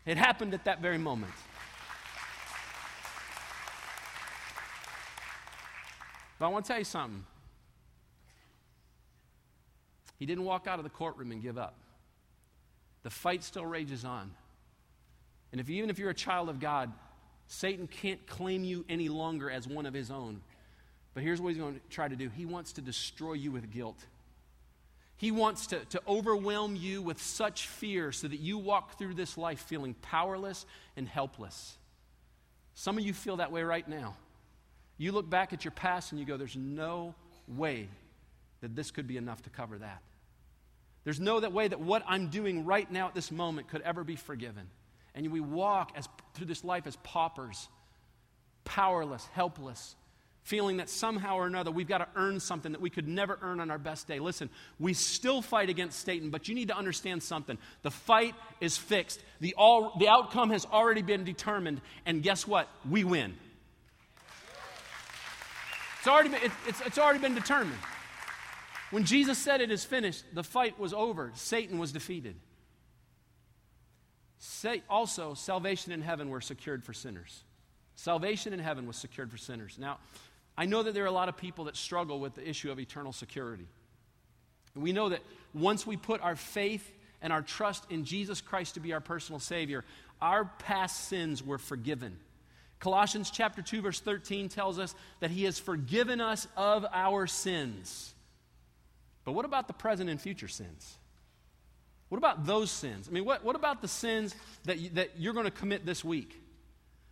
It 0.04 0.16
happened 0.16 0.54
at 0.54 0.64
that 0.64 0.80
very 0.80 0.98
moment. 0.98 1.32
But 6.38 6.46
I 6.46 6.48
want 6.48 6.64
to 6.66 6.68
tell 6.68 6.78
you 6.78 6.84
something. 6.84 7.24
He 10.18 10.26
didn't 10.26 10.44
walk 10.44 10.66
out 10.66 10.78
of 10.78 10.84
the 10.84 10.90
courtroom 10.90 11.32
and 11.32 11.42
give 11.42 11.56
up. 11.56 11.76
The 13.02 13.10
fight 13.10 13.44
still 13.44 13.64
rages 13.64 14.04
on. 14.04 14.32
And 15.52 15.60
if 15.60 15.70
even 15.70 15.90
if 15.90 15.98
you're 15.98 16.10
a 16.10 16.14
child 16.14 16.48
of 16.48 16.60
God, 16.60 16.92
Satan 17.46 17.86
can't 17.86 18.26
claim 18.26 18.64
you 18.64 18.84
any 18.88 19.08
longer 19.08 19.50
as 19.50 19.66
one 19.66 19.86
of 19.86 19.94
his 19.94 20.10
own. 20.10 20.42
But 21.14 21.22
here's 21.22 21.40
what 21.40 21.48
he's 21.48 21.58
going 21.58 21.74
to 21.74 21.80
try 21.88 22.08
to 22.08 22.16
do 22.16 22.28
he 22.28 22.44
wants 22.44 22.72
to 22.74 22.80
destroy 22.80 23.34
you 23.34 23.50
with 23.50 23.70
guilt. 23.70 23.98
He 25.16 25.32
wants 25.32 25.68
to, 25.68 25.84
to 25.86 26.00
overwhelm 26.06 26.76
you 26.76 27.02
with 27.02 27.20
such 27.20 27.66
fear 27.66 28.12
so 28.12 28.28
that 28.28 28.38
you 28.38 28.56
walk 28.56 28.98
through 28.98 29.14
this 29.14 29.36
life 29.36 29.58
feeling 29.60 29.94
powerless 29.94 30.64
and 30.96 31.08
helpless. 31.08 31.76
Some 32.74 32.98
of 32.98 33.04
you 33.04 33.12
feel 33.12 33.38
that 33.38 33.50
way 33.50 33.64
right 33.64 33.88
now. 33.88 34.14
You 34.96 35.10
look 35.10 35.28
back 35.28 35.52
at 35.52 35.64
your 35.64 35.72
past 35.72 36.12
and 36.12 36.20
you 36.20 36.26
go, 36.26 36.36
There's 36.36 36.56
no 36.56 37.14
way 37.48 37.88
that 38.60 38.74
this 38.74 38.90
could 38.90 39.06
be 39.06 39.16
enough 39.16 39.42
to 39.42 39.50
cover 39.50 39.78
that. 39.78 40.02
There's 41.04 41.20
no 41.20 41.40
that 41.40 41.52
way 41.52 41.68
that 41.68 41.80
what 41.80 42.02
I'm 42.06 42.28
doing 42.28 42.64
right 42.64 42.90
now 42.90 43.08
at 43.08 43.14
this 43.14 43.30
moment 43.30 43.68
could 43.68 43.80
ever 43.82 44.04
be 44.04 44.16
forgiven. 44.16 44.68
And 45.14 45.30
we 45.32 45.40
walk 45.40 45.92
as, 45.96 46.08
through 46.34 46.46
this 46.46 46.64
life 46.64 46.86
as 46.86 46.96
paupers, 46.96 47.68
powerless, 48.64 49.26
helpless, 49.32 49.96
feeling 50.42 50.78
that 50.78 50.88
somehow 50.88 51.36
or 51.36 51.46
another 51.46 51.70
we've 51.70 51.88
got 51.88 51.98
to 51.98 52.08
earn 52.16 52.40
something 52.40 52.72
that 52.72 52.80
we 52.80 52.90
could 52.90 53.06
never 53.06 53.38
earn 53.42 53.60
on 53.60 53.70
our 53.70 53.78
best 53.78 54.06
day. 54.08 54.18
Listen, 54.18 54.48
we 54.78 54.94
still 54.94 55.42
fight 55.42 55.68
against 55.68 56.04
Satan, 56.04 56.30
but 56.30 56.48
you 56.48 56.54
need 56.54 56.68
to 56.68 56.76
understand 56.76 57.22
something. 57.22 57.58
The 57.82 57.90
fight 57.90 58.34
is 58.60 58.76
fixed, 58.76 59.20
the, 59.40 59.54
all, 59.58 59.94
the 59.98 60.08
outcome 60.08 60.50
has 60.50 60.64
already 60.66 61.02
been 61.02 61.24
determined, 61.24 61.80
and 62.06 62.22
guess 62.22 62.46
what? 62.46 62.68
We 62.88 63.04
win. 63.04 63.34
It's 65.98 66.08
already 66.08 66.30
been, 66.30 66.42
it, 66.42 66.52
it's, 66.66 66.80
it's 66.82 66.98
already 66.98 67.18
been 67.18 67.34
determined. 67.34 67.78
When 68.90 69.04
Jesus 69.04 69.38
said 69.38 69.60
it 69.60 69.70
is 69.70 69.84
finished, 69.84 70.24
the 70.32 70.42
fight 70.42 70.78
was 70.78 70.94
over. 70.94 71.30
Satan 71.34 71.78
was 71.78 71.92
defeated. 71.92 72.36
Also, 74.88 75.34
salvation 75.34 75.92
in 75.92 76.00
heaven 76.00 76.30
were 76.30 76.40
secured 76.40 76.84
for 76.84 76.92
sinners. 76.92 77.42
Salvation 77.96 78.52
in 78.52 78.60
heaven 78.60 78.86
was 78.86 78.96
secured 78.96 79.30
for 79.30 79.36
sinners. 79.36 79.76
Now, 79.78 79.98
I 80.56 80.66
know 80.66 80.82
that 80.82 80.94
there 80.94 81.04
are 81.04 81.08
a 81.08 81.12
lot 81.12 81.28
of 81.28 81.36
people 81.36 81.64
that 81.64 81.76
struggle 81.76 82.20
with 82.20 82.34
the 82.34 82.48
issue 82.48 82.70
of 82.70 82.78
eternal 82.78 83.12
security. 83.12 83.66
We 84.74 84.92
know 84.92 85.08
that 85.08 85.20
once 85.52 85.86
we 85.86 85.96
put 85.96 86.20
our 86.20 86.36
faith 86.36 86.88
and 87.20 87.32
our 87.32 87.42
trust 87.42 87.90
in 87.90 88.04
Jesus 88.04 88.40
Christ 88.40 88.74
to 88.74 88.80
be 88.80 88.92
our 88.92 89.00
personal 89.00 89.40
Savior, 89.40 89.84
our 90.20 90.44
past 90.44 91.08
sins 91.08 91.44
were 91.44 91.58
forgiven. 91.58 92.16
Colossians 92.78 93.30
chapter 93.30 93.60
2 93.60 93.82
verse 93.82 94.00
13 94.00 94.48
tells 94.48 94.78
us 94.78 94.94
that 95.20 95.30
he 95.30 95.44
has 95.44 95.58
forgiven 95.58 96.20
us 96.20 96.46
of 96.56 96.86
our 96.92 97.26
sins. 97.26 98.14
But 99.28 99.34
what 99.34 99.44
about 99.44 99.66
the 99.66 99.74
present 99.74 100.08
and 100.08 100.18
future 100.18 100.48
sins? 100.48 100.96
What 102.08 102.16
about 102.16 102.46
those 102.46 102.70
sins? 102.70 103.06
I 103.06 103.12
mean, 103.12 103.26
what, 103.26 103.44
what 103.44 103.56
about 103.56 103.82
the 103.82 103.86
sins 103.86 104.34
that, 104.64 104.78
you, 104.78 104.88
that 104.94 105.18
you're 105.18 105.34
going 105.34 105.44
to 105.44 105.50
commit 105.50 105.84
this 105.84 106.02
week? 106.02 106.34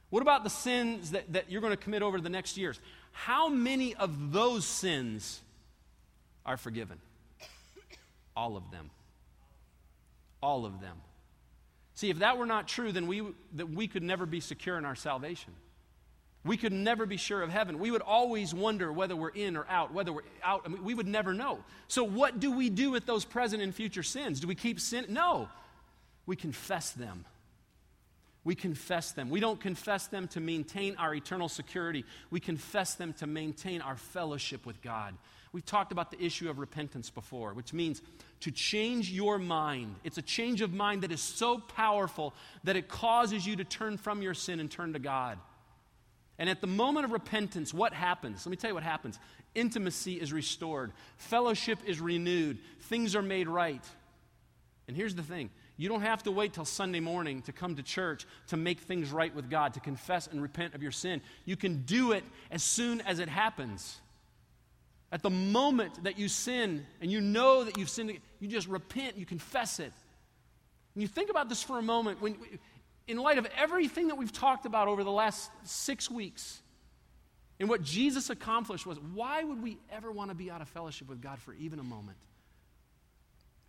What 0.08 0.22
about 0.22 0.42
the 0.42 0.48
sins 0.48 1.10
that, 1.10 1.30
that 1.34 1.50
you're 1.50 1.60
going 1.60 1.74
to 1.74 1.76
commit 1.76 2.00
over 2.00 2.18
the 2.18 2.30
next 2.30 2.56
years? 2.56 2.80
How 3.12 3.50
many 3.50 3.94
of 3.94 4.32
those 4.32 4.64
sins 4.64 5.42
are 6.46 6.56
forgiven? 6.56 6.96
All 8.34 8.56
of 8.56 8.70
them. 8.70 8.88
All 10.42 10.64
of 10.64 10.80
them. 10.80 10.96
See, 11.96 12.08
if 12.08 12.20
that 12.20 12.38
were 12.38 12.46
not 12.46 12.66
true, 12.66 12.92
then 12.92 13.08
we, 13.08 13.24
that 13.56 13.68
we 13.68 13.88
could 13.88 14.02
never 14.02 14.24
be 14.24 14.40
secure 14.40 14.78
in 14.78 14.86
our 14.86 14.96
salvation. 14.96 15.52
We 16.46 16.56
could 16.56 16.72
never 16.72 17.06
be 17.06 17.16
sure 17.16 17.42
of 17.42 17.50
heaven. 17.50 17.78
We 17.78 17.90
would 17.90 18.02
always 18.02 18.54
wonder 18.54 18.92
whether 18.92 19.16
we're 19.16 19.30
in 19.30 19.56
or 19.56 19.66
out, 19.68 19.92
whether 19.92 20.12
we're 20.12 20.22
out. 20.42 20.62
I 20.64 20.68
mean, 20.68 20.84
we 20.84 20.94
would 20.94 21.06
never 21.06 21.34
know. 21.34 21.58
So, 21.88 22.04
what 22.04 22.40
do 22.40 22.52
we 22.52 22.70
do 22.70 22.90
with 22.90 23.06
those 23.06 23.24
present 23.24 23.62
and 23.62 23.74
future 23.74 24.02
sins? 24.02 24.40
Do 24.40 24.46
we 24.46 24.54
keep 24.54 24.80
sin? 24.80 25.06
No. 25.08 25.48
We 26.26 26.36
confess 26.36 26.90
them. 26.92 27.24
We 28.44 28.54
confess 28.54 29.10
them. 29.12 29.28
We 29.28 29.40
don't 29.40 29.60
confess 29.60 30.06
them 30.06 30.28
to 30.28 30.40
maintain 30.40 30.94
our 30.96 31.12
eternal 31.14 31.48
security. 31.48 32.04
We 32.30 32.38
confess 32.38 32.94
them 32.94 33.12
to 33.14 33.26
maintain 33.26 33.80
our 33.80 33.96
fellowship 33.96 34.64
with 34.64 34.80
God. 34.82 35.14
We've 35.52 35.66
talked 35.66 35.90
about 35.90 36.10
the 36.10 36.22
issue 36.22 36.48
of 36.48 36.58
repentance 36.58 37.10
before, 37.10 37.54
which 37.54 37.72
means 37.72 38.02
to 38.40 38.50
change 38.52 39.10
your 39.10 39.38
mind. 39.38 39.96
It's 40.04 40.18
a 40.18 40.22
change 40.22 40.60
of 40.60 40.72
mind 40.72 41.02
that 41.02 41.10
is 41.10 41.20
so 41.20 41.58
powerful 41.58 42.34
that 42.62 42.76
it 42.76 42.88
causes 42.88 43.46
you 43.46 43.56
to 43.56 43.64
turn 43.64 43.96
from 43.96 44.22
your 44.22 44.34
sin 44.34 44.60
and 44.60 44.70
turn 44.70 44.92
to 44.92 44.98
God. 44.98 45.38
And 46.38 46.50
at 46.50 46.60
the 46.60 46.66
moment 46.66 47.06
of 47.06 47.12
repentance, 47.12 47.72
what 47.72 47.92
happens? 47.92 48.44
Let 48.44 48.50
me 48.50 48.56
tell 48.56 48.70
you 48.70 48.74
what 48.74 48.82
happens. 48.82 49.18
Intimacy 49.54 50.14
is 50.14 50.32
restored, 50.32 50.92
fellowship 51.16 51.78
is 51.86 52.00
renewed, 52.00 52.58
things 52.82 53.16
are 53.16 53.22
made 53.22 53.48
right. 53.48 53.84
And 54.86 54.96
here's 54.96 55.14
the 55.14 55.22
thing 55.22 55.50
you 55.78 55.88
don't 55.88 56.02
have 56.02 56.22
to 56.22 56.30
wait 56.30 56.54
till 56.54 56.64
Sunday 56.64 57.00
morning 57.00 57.42
to 57.42 57.52
come 57.52 57.76
to 57.76 57.82
church 57.82 58.26
to 58.48 58.56
make 58.56 58.80
things 58.80 59.10
right 59.10 59.34
with 59.34 59.50
God, 59.50 59.74
to 59.74 59.80
confess 59.80 60.26
and 60.26 60.40
repent 60.40 60.74
of 60.74 60.82
your 60.82 60.92
sin. 60.92 61.20
You 61.44 61.56
can 61.56 61.82
do 61.82 62.12
it 62.12 62.24
as 62.50 62.62
soon 62.62 63.00
as 63.02 63.18
it 63.18 63.28
happens. 63.28 64.00
At 65.12 65.22
the 65.22 65.30
moment 65.30 66.04
that 66.04 66.18
you 66.18 66.28
sin 66.28 66.84
and 67.00 67.10
you 67.10 67.20
know 67.20 67.64
that 67.64 67.78
you've 67.78 67.90
sinned, 67.90 68.18
you 68.40 68.48
just 68.48 68.68
repent, 68.68 69.16
you 69.16 69.26
confess 69.26 69.78
it. 69.78 69.92
And 70.94 71.02
you 71.02 71.08
think 71.08 71.30
about 71.30 71.48
this 71.48 71.62
for 71.62 71.78
a 71.78 71.82
moment. 71.82 72.20
When, 72.22 72.36
in 73.06 73.18
light 73.18 73.38
of 73.38 73.46
everything 73.56 74.08
that 74.08 74.16
we've 74.16 74.32
talked 74.32 74.66
about 74.66 74.88
over 74.88 75.04
the 75.04 75.12
last 75.12 75.50
six 75.62 76.10
weeks, 76.10 76.60
and 77.58 77.68
what 77.68 77.82
Jesus 77.82 78.28
accomplished 78.30 78.86
was 78.86 78.98
why 78.98 79.42
would 79.42 79.62
we 79.62 79.78
ever 79.90 80.12
want 80.12 80.30
to 80.30 80.34
be 80.34 80.50
out 80.50 80.60
of 80.60 80.68
fellowship 80.68 81.08
with 81.08 81.22
God 81.22 81.38
for 81.38 81.54
even 81.54 81.78
a 81.78 81.84
moment? 81.84 82.18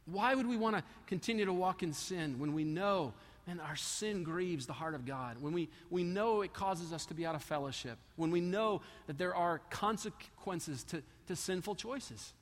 Why 0.06 0.36
would 0.36 0.48
we 0.48 0.58
want 0.58 0.78
to 0.78 0.84
continue 1.06 1.46
to 1.46 1.54
walk 1.54 1.84
in 1.84 1.94
sin 1.94 2.40
when 2.40 2.54
we 2.54 2.64
know, 2.64 3.14
man, 3.46 3.60
our 3.60 3.76
sin 3.76 4.24
grieves 4.24 4.66
the 4.66 4.74
heart 4.74 4.96
of 4.96 5.06
God? 5.06 5.38
When 5.42 5.54
we, 5.54 5.70
we 5.90 6.04
know 6.04 6.42
it 6.42 6.54
causes 6.54 6.94
us 6.94 7.06
to 7.08 7.14
be 7.14 7.26
out 7.26 7.36
of 7.36 7.44
fellowship? 7.44 7.98
When 8.16 8.32
we 8.32 8.40
know 8.40 8.82
that 9.08 9.18
there 9.18 9.36
are 9.36 9.60
consequences 9.70 10.84
to, 10.86 11.04
to 11.28 11.36
sinful 11.36 11.76
choices? 11.76 12.34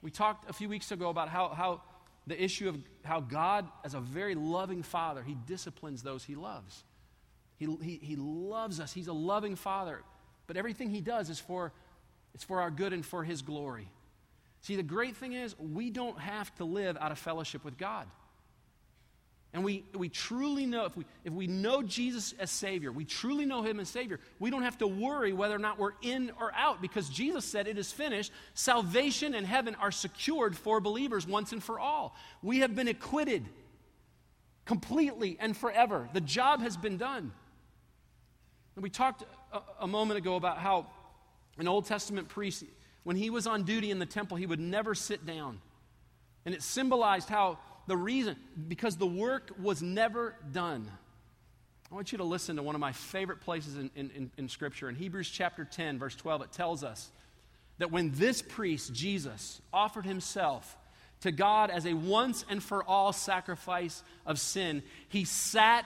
We 0.00 0.10
talked 0.10 0.48
a 0.48 0.52
few 0.52 0.68
weeks 0.68 0.90
ago 0.92 1.10
about 1.10 1.28
how, 1.28 1.48
how 1.48 1.82
the 2.26 2.42
issue 2.42 2.68
of 2.68 2.78
how 3.04 3.20
God, 3.20 3.68
as 3.84 3.94
a 3.94 4.00
very 4.00 4.34
loving 4.34 4.82
father, 4.82 5.22
he 5.22 5.36
disciplines 5.46 6.02
those 6.02 6.24
he 6.24 6.34
loves. 6.34 6.84
He, 7.56 7.66
he, 7.82 8.00
he 8.02 8.16
loves 8.16 8.80
us. 8.80 8.92
He's 8.92 9.08
a 9.08 9.12
loving 9.12 9.56
father. 9.56 10.02
But 10.46 10.56
everything 10.56 10.90
he 10.90 11.00
does 11.00 11.30
is 11.30 11.38
for, 11.38 11.72
it's 12.34 12.44
for 12.44 12.60
our 12.60 12.70
good 12.70 12.92
and 12.92 13.04
for 13.04 13.24
his 13.24 13.42
glory. 13.42 13.88
See, 14.60 14.76
the 14.76 14.82
great 14.82 15.16
thing 15.16 15.32
is, 15.32 15.58
we 15.58 15.90
don't 15.90 16.18
have 16.18 16.54
to 16.56 16.64
live 16.64 16.96
out 17.00 17.10
of 17.10 17.18
fellowship 17.18 17.64
with 17.64 17.76
God. 17.76 18.06
And 19.54 19.64
we, 19.64 19.84
we 19.94 20.08
truly 20.08 20.64
know, 20.64 20.86
if 20.86 20.96
we, 20.96 21.04
if 21.24 21.32
we 21.32 21.46
know 21.46 21.82
Jesus 21.82 22.34
as 22.38 22.50
Savior, 22.50 22.90
we 22.90 23.04
truly 23.04 23.44
know 23.44 23.62
Him 23.62 23.80
as 23.80 23.88
Savior, 23.90 24.18
we 24.38 24.50
don't 24.50 24.62
have 24.62 24.78
to 24.78 24.86
worry 24.86 25.34
whether 25.34 25.54
or 25.54 25.58
not 25.58 25.78
we're 25.78 25.92
in 26.00 26.32
or 26.40 26.52
out 26.54 26.80
because 26.80 27.08
Jesus 27.10 27.44
said 27.44 27.68
it 27.68 27.76
is 27.76 27.92
finished. 27.92 28.32
Salvation 28.54 29.34
and 29.34 29.46
heaven 29.46 29.74
are 29.74 29.90
secured 29.90 30.56
for 30.56 30.80
believers 30.80 31.26
once 31.26 31.52
and 31.52 31.62
for 31.62 31.78
all. 31.78 32.16
We 32.42 32.60
have 32.60 32.74
been 32.74 32.88
acquitted 32.88 33.44
completely 34.64 35.36
and 35.38 35.54
forever. 35.54 36.08
The 36.14 36.22
job 36.22 36.60
has 36.62 36.78
been 36.78 36.96
done. 36.96 37.32
And 38.74 38.82
we 38.82 38.88
talked 38.88 39.22
a, 39.52 39.60
a 39.80 39.86
moment 39.86 40.16
ago 40.16 40.36
about 40.36 40.58
how 40.58 40.86
an 41.58 41.68
Old 41.68 41.84
Testament 41.84 42.28
priest, 42.28 42.64
when 43.02 43.16
he 43.16 43.28
was 43.28 43.46
on 43.46 43.64
duty 43.64 43.90
in 43.90 43.98
the 43.98 44.06
temple, 44.06 44.38
he 44.38 44.46
would 44.46 44.60
never 44.60 44.94
sit 44.94 45.26
down. 45.26 45.60
And 46.46 46.54
it 46.54 46.62
symbolized 46.62 47.28
how 47.28 47.58
the 47.86 47.96
reason, 47.96 48.36
because 48.68 48.96
the 48.96 49.06
work 49.06 49.50
was 49.60 49.82
never 49.82 50.34
done. 50.52 50.90
I 51.90 51.94
want 51.94 52.12
you 52.12 52.18
to 52.18 52.24
listen 52.24 52.56
to 52.56 52.62
one 52.62 52.74
of 52.74 52.80
my 52.80 52.92
favorite 52.92 53.40
places 53.40 53.76
in, 53.76 53.90
in, 53.94 54.30
in, 54.38 54.48
Scripture. 54.48 54.88
In 54.88 54.94
Hebrews 54.94 55.28
chapter 55.28 55.64
10, 55.64 55.98
verse 55.98 56.14
12, 56.16 56.42
it 56.42 56.52
tells 56.52 56.84
us 56.84 57.10
that 57.78 57.90
when 57.90 58.12
this 58.12 58.40
priest, 58.40 58.94
Jesus, 58.94 59.60
offered 59.72 60.06
himself 60.06 60.76
to 61.20 61.32
God 61.32 61.70
as 61.70 61.84
a 61.84 61.92
once 61.92 62.44
and 62.48 62.62
for 62.62 62.82
all 62.82 63.12
sacrifice 63.12 64.02
of 64.24 64.38
sin, 64.38 64.82
he 65.08 65.24
sat 65.24 65.84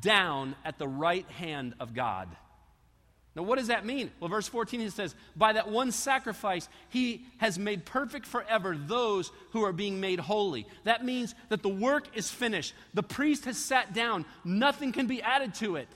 down 0.00 0.54
at 0.64 0.78
the 0.78 0.88
right 0.88 1.28
hand 1.32 1.74
of 1.80 1.94
God. 1.94 2.28
Now, 3.38 3.44
what 3.44 3.56
does 3.56 3.68
that 3.68 3.86
mean? 3.86 4.10
Well, 4.18 4.28
verse 4.28 4.48
14 4.48 4.80
it 4.80 4.92
says, 4.92 5.14
By 5.36 5.52
that 5.52 5.68
one 5.68 5.92
sacrifice, 5.92 6.68
he 6.88 7.24
has 7.36 7.56
made 7.56 7.84
perfect 7.84 8.26
forever 8.26 8.76
those 8.76 9.30
who 9.52 9.62
are 9.62 9.72
being 9.72 10.00
made 10.00 10.18
holy. 10.18 10.66
That 10.82 11.04
means 11.04 11.36
that 11.48 11.62
the 11.62 11.68
work 11.68 12.16
is 12.16 12.28
finished. 12.28 12.74
The 12.94 13.04
priest 13.04 13.44
has 13.44 13.56
sat 13.56 13.94
down, 13.94 14.24
nothing 14.44 14.90
can 14.90 15.06
be 15.06 15.22
added 15.22 15.54
to 15.54 15.76
it. 15.76 15.86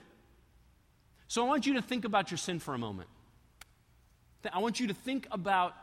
So 1.27 1.45
I 1.45 1.49
want 1.49 1.67
you 1.67 1.75
to 1.75 1.83
think 1.83 2.05
about 2.05 2.31
your 2.31 2.39
sin 2.39 2.61
for 2.61 2.75
a 2.75 2.79
moment. 2.79 3.09
I 4.53 4.61
want 4.61 4.79
you 4.79 4.87
to 4.87 4.95
think 4.95 5.27
about 5.33 5.75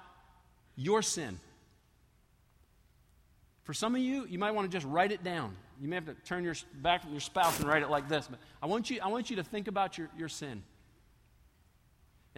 your 0.77 1.01
sin. 1.01 1.41
For 3.63 3.73
some 3.73 3.95
of 3.95 4.01
you, 4.01 4.25
you 4.29 4.39
might 4.39 4.51
want 4.51 4.71
to 4.71 4.73
just 4.73 4.87
write 4.87 5.11
it 5.11 5.25
down. 5.25 5.57
You 5.81 5.89
may 5.89 5.95
have 5.95 6.05
to 6.05 6.13
turn 6.23 6.45
your 6.45 6.55
back 6.75 7.01
from 7.01 7.11
your 7.11 7.19
spouse 7.19 7.59
and 7.59 7.67
write 7.67 7.83
it 7.83 7.89
like 7.89 8.07
this. 8.07 8.29
But 8.29 8.39
I 8.63 8.67
want 8.67 8.89
you, 8.89 9.01
I 9.03 9.09
want 9.09 9.29
you 9.29 9.35
to 9.35 9.43
think 9.43 9.67
about 9.67 9.97
your, 9.97 10.07
your 10.17 10.29
sin. 10.29 10.63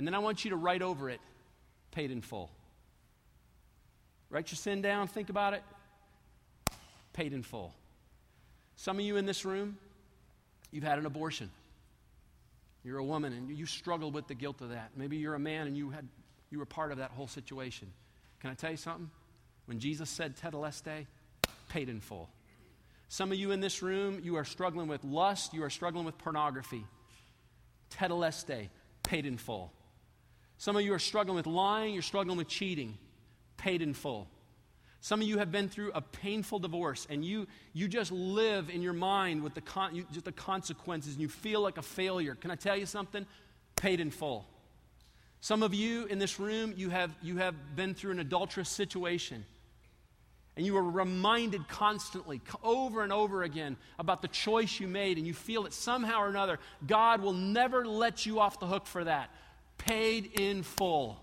And 0.01 0.07
then 0.07 0.15
I 0.15 0.17
want 0.17 0.43
you 0.43 0.49
to 0.49 0.57
write 0.57 0.81
over 0.81 1.11
it, 1.11 1.21
paid 1.91 2.09
in 2.09 2.21
full. 2.21 2.49
Write 4.31 4.49
your 4.49 4.57
sin 4.57 4.81
down, 4.81 5.07
think 5.07 5.29
about 5.29 5.53
it, 5.53 5.61
paid 7.13 7.33
in 7.33 7.43
full. 7.43 7.71
Some 8.77 8.97
of 8.97 9.05
you 9.05 9.17
in 9.17 9.27
this 9.27 9.45
room, 9.45 9.77
you've 10.71 10.83
had 10.83 10.97
an 10.97 11.05
abortion. 11.05 11.51
You're 12.83 12.97
a 12.97 13.03
woman 13.03 13.31
and 13.31 13.55
you 13.55 13.67
struggled 13.67 14.15
with 14.15 14.27
the 14.27 14.33
guilt 14.33 14.61
of 14.61 14.69
that. 14.69 14.89
Maybe 14.95 15.17
you're 15.17 15.35
a 15.35 15.39
man 15.39 15.67
and 15.67 15.77
you, 15.77 15.91
had, 15.91 16.07
you 16.49 16.57
were 16.57 16.65
part 16.65 16.91
of 16.91 16.97
that 16.97 17.11
whole 17.11 17.27
situation. 17.27 17.87
Can 18.39 18.49
I 18.49 18.55
tell 18.55 18.71
you 18.71 18.77
something? 18.77 19.11
When 19.67 19.77
Jesus 19.77 20.09
said 20.09 20.35
tetelestai, 20.35 21.05
paid 21.69 21.89
in 21.89 21.99
full. 21.99 22.27
Some 23.07 23.31
of 23.31 23.37
you 23.37 23.51
in 23.51 23.59
this 23.59 23.83
room, 23.83 24.19
you 24.23 24.37
are 24.37 24.45
struggling 24.45 24.87
with 24.87 25.03
lust, 25.03 25.53
you 25.53 25.63
are 25.63 25.69
struggling 25.69 26.05
with 26.05 26.17
pornography. 26.17 26.87
Tetelestai, 27.91 28.69
paid 29.03 29.27
in 29.27 29.37
full. 29.37 29.71
Some 30.61 30.75
of 30.75 30.83
you 30.83 30.93
are 30.93 30.99
struggling 30.99 31.37
with 31.37 31.47
lying, 31.47 31.95
you're 31.95 32.03
struggling 32.03 32.37
with 32.37 32.47
cheating, 32.47 32.95
paid 33.57 33.81
in 33.81 33.95
full. 33.95 34.27
Some 34.99 35.19
of 35.19 35.27
you 35.27 35.39
have 35.39 35.51
been 35.51 35.67
through 35.67 35.91
a 35.95 36.01
painful 36.01 36.59
divorce 36.59 37.07
and 37.09 37.25
you, 37.25 37.47
you 37.73 37.87
just 37.87 38.11
live 38.11 38.69
in 38.69 38.83
your 38.83 38.93
mind 38.93 39.41
with 39.41 39.55
the, 39.55 39.61
con, 39.61 39.95
you, 39.95 40.05
the 40.23 40.31
consequences 40.31 41.13
and 41.13 41.21
you 41.23 41.29
feel 41.29 41.61
like 41.61 41.79
a 41.79 41.81
failure. 41.81 42.35
Can 42.35 42.51
I 42.51 42.55
tell 42.55 42.77
you 42.77 42.85
something? 42.85 43.25
Paid 43.75 44.01
in 44.01 44.11
full. 44.11 44.45
Some 45.39 45.63
of 45.63 45.73
you 45.73 46.05
in 46.05 46.19
this 46.19 46.39
room, 46.39 46.75
you 46.77 46.91
have, 46.91 47.09
you 47.23 47.37
have 47.37 47.55
been 47.75 47.95
through 47.95 48.11
an 48.11 48.19
adulterous 48.19 48.69
situation 48.69 49.43
and 50.55 50.63
you 50.63 50.77
are 50.77 50.83
reminded 50.83 51.67
constantly, 51.69 52.39
over 52.63 53.01
and 53.01 53.11
over 53.11 53.41
again, 53.41 53.77
about 53.97 54.21
the 54.21 54.27
choice 54.27 54.79
you 54.79 54.87
made, 54.87 55.17
and 55.17 55.25
you 55.25 55.33
feel 55.33 55.63
that 55.63 55.73
somehow 55.73 56.19
or 56.19 56.27
another, 56.27 56.59
God 56.85 57.21
will 57.21 57.33
never 57.33 57.83
let 57.83 58.27
you 58.27 58.39
off 58.39 58.59
the 58.59 58.67
hook 58.67 58.85
for 58.85 59.05
that 59.05 59.31
paid 59.85 60.39
in 60.39 60.63
full. 60.63 61.19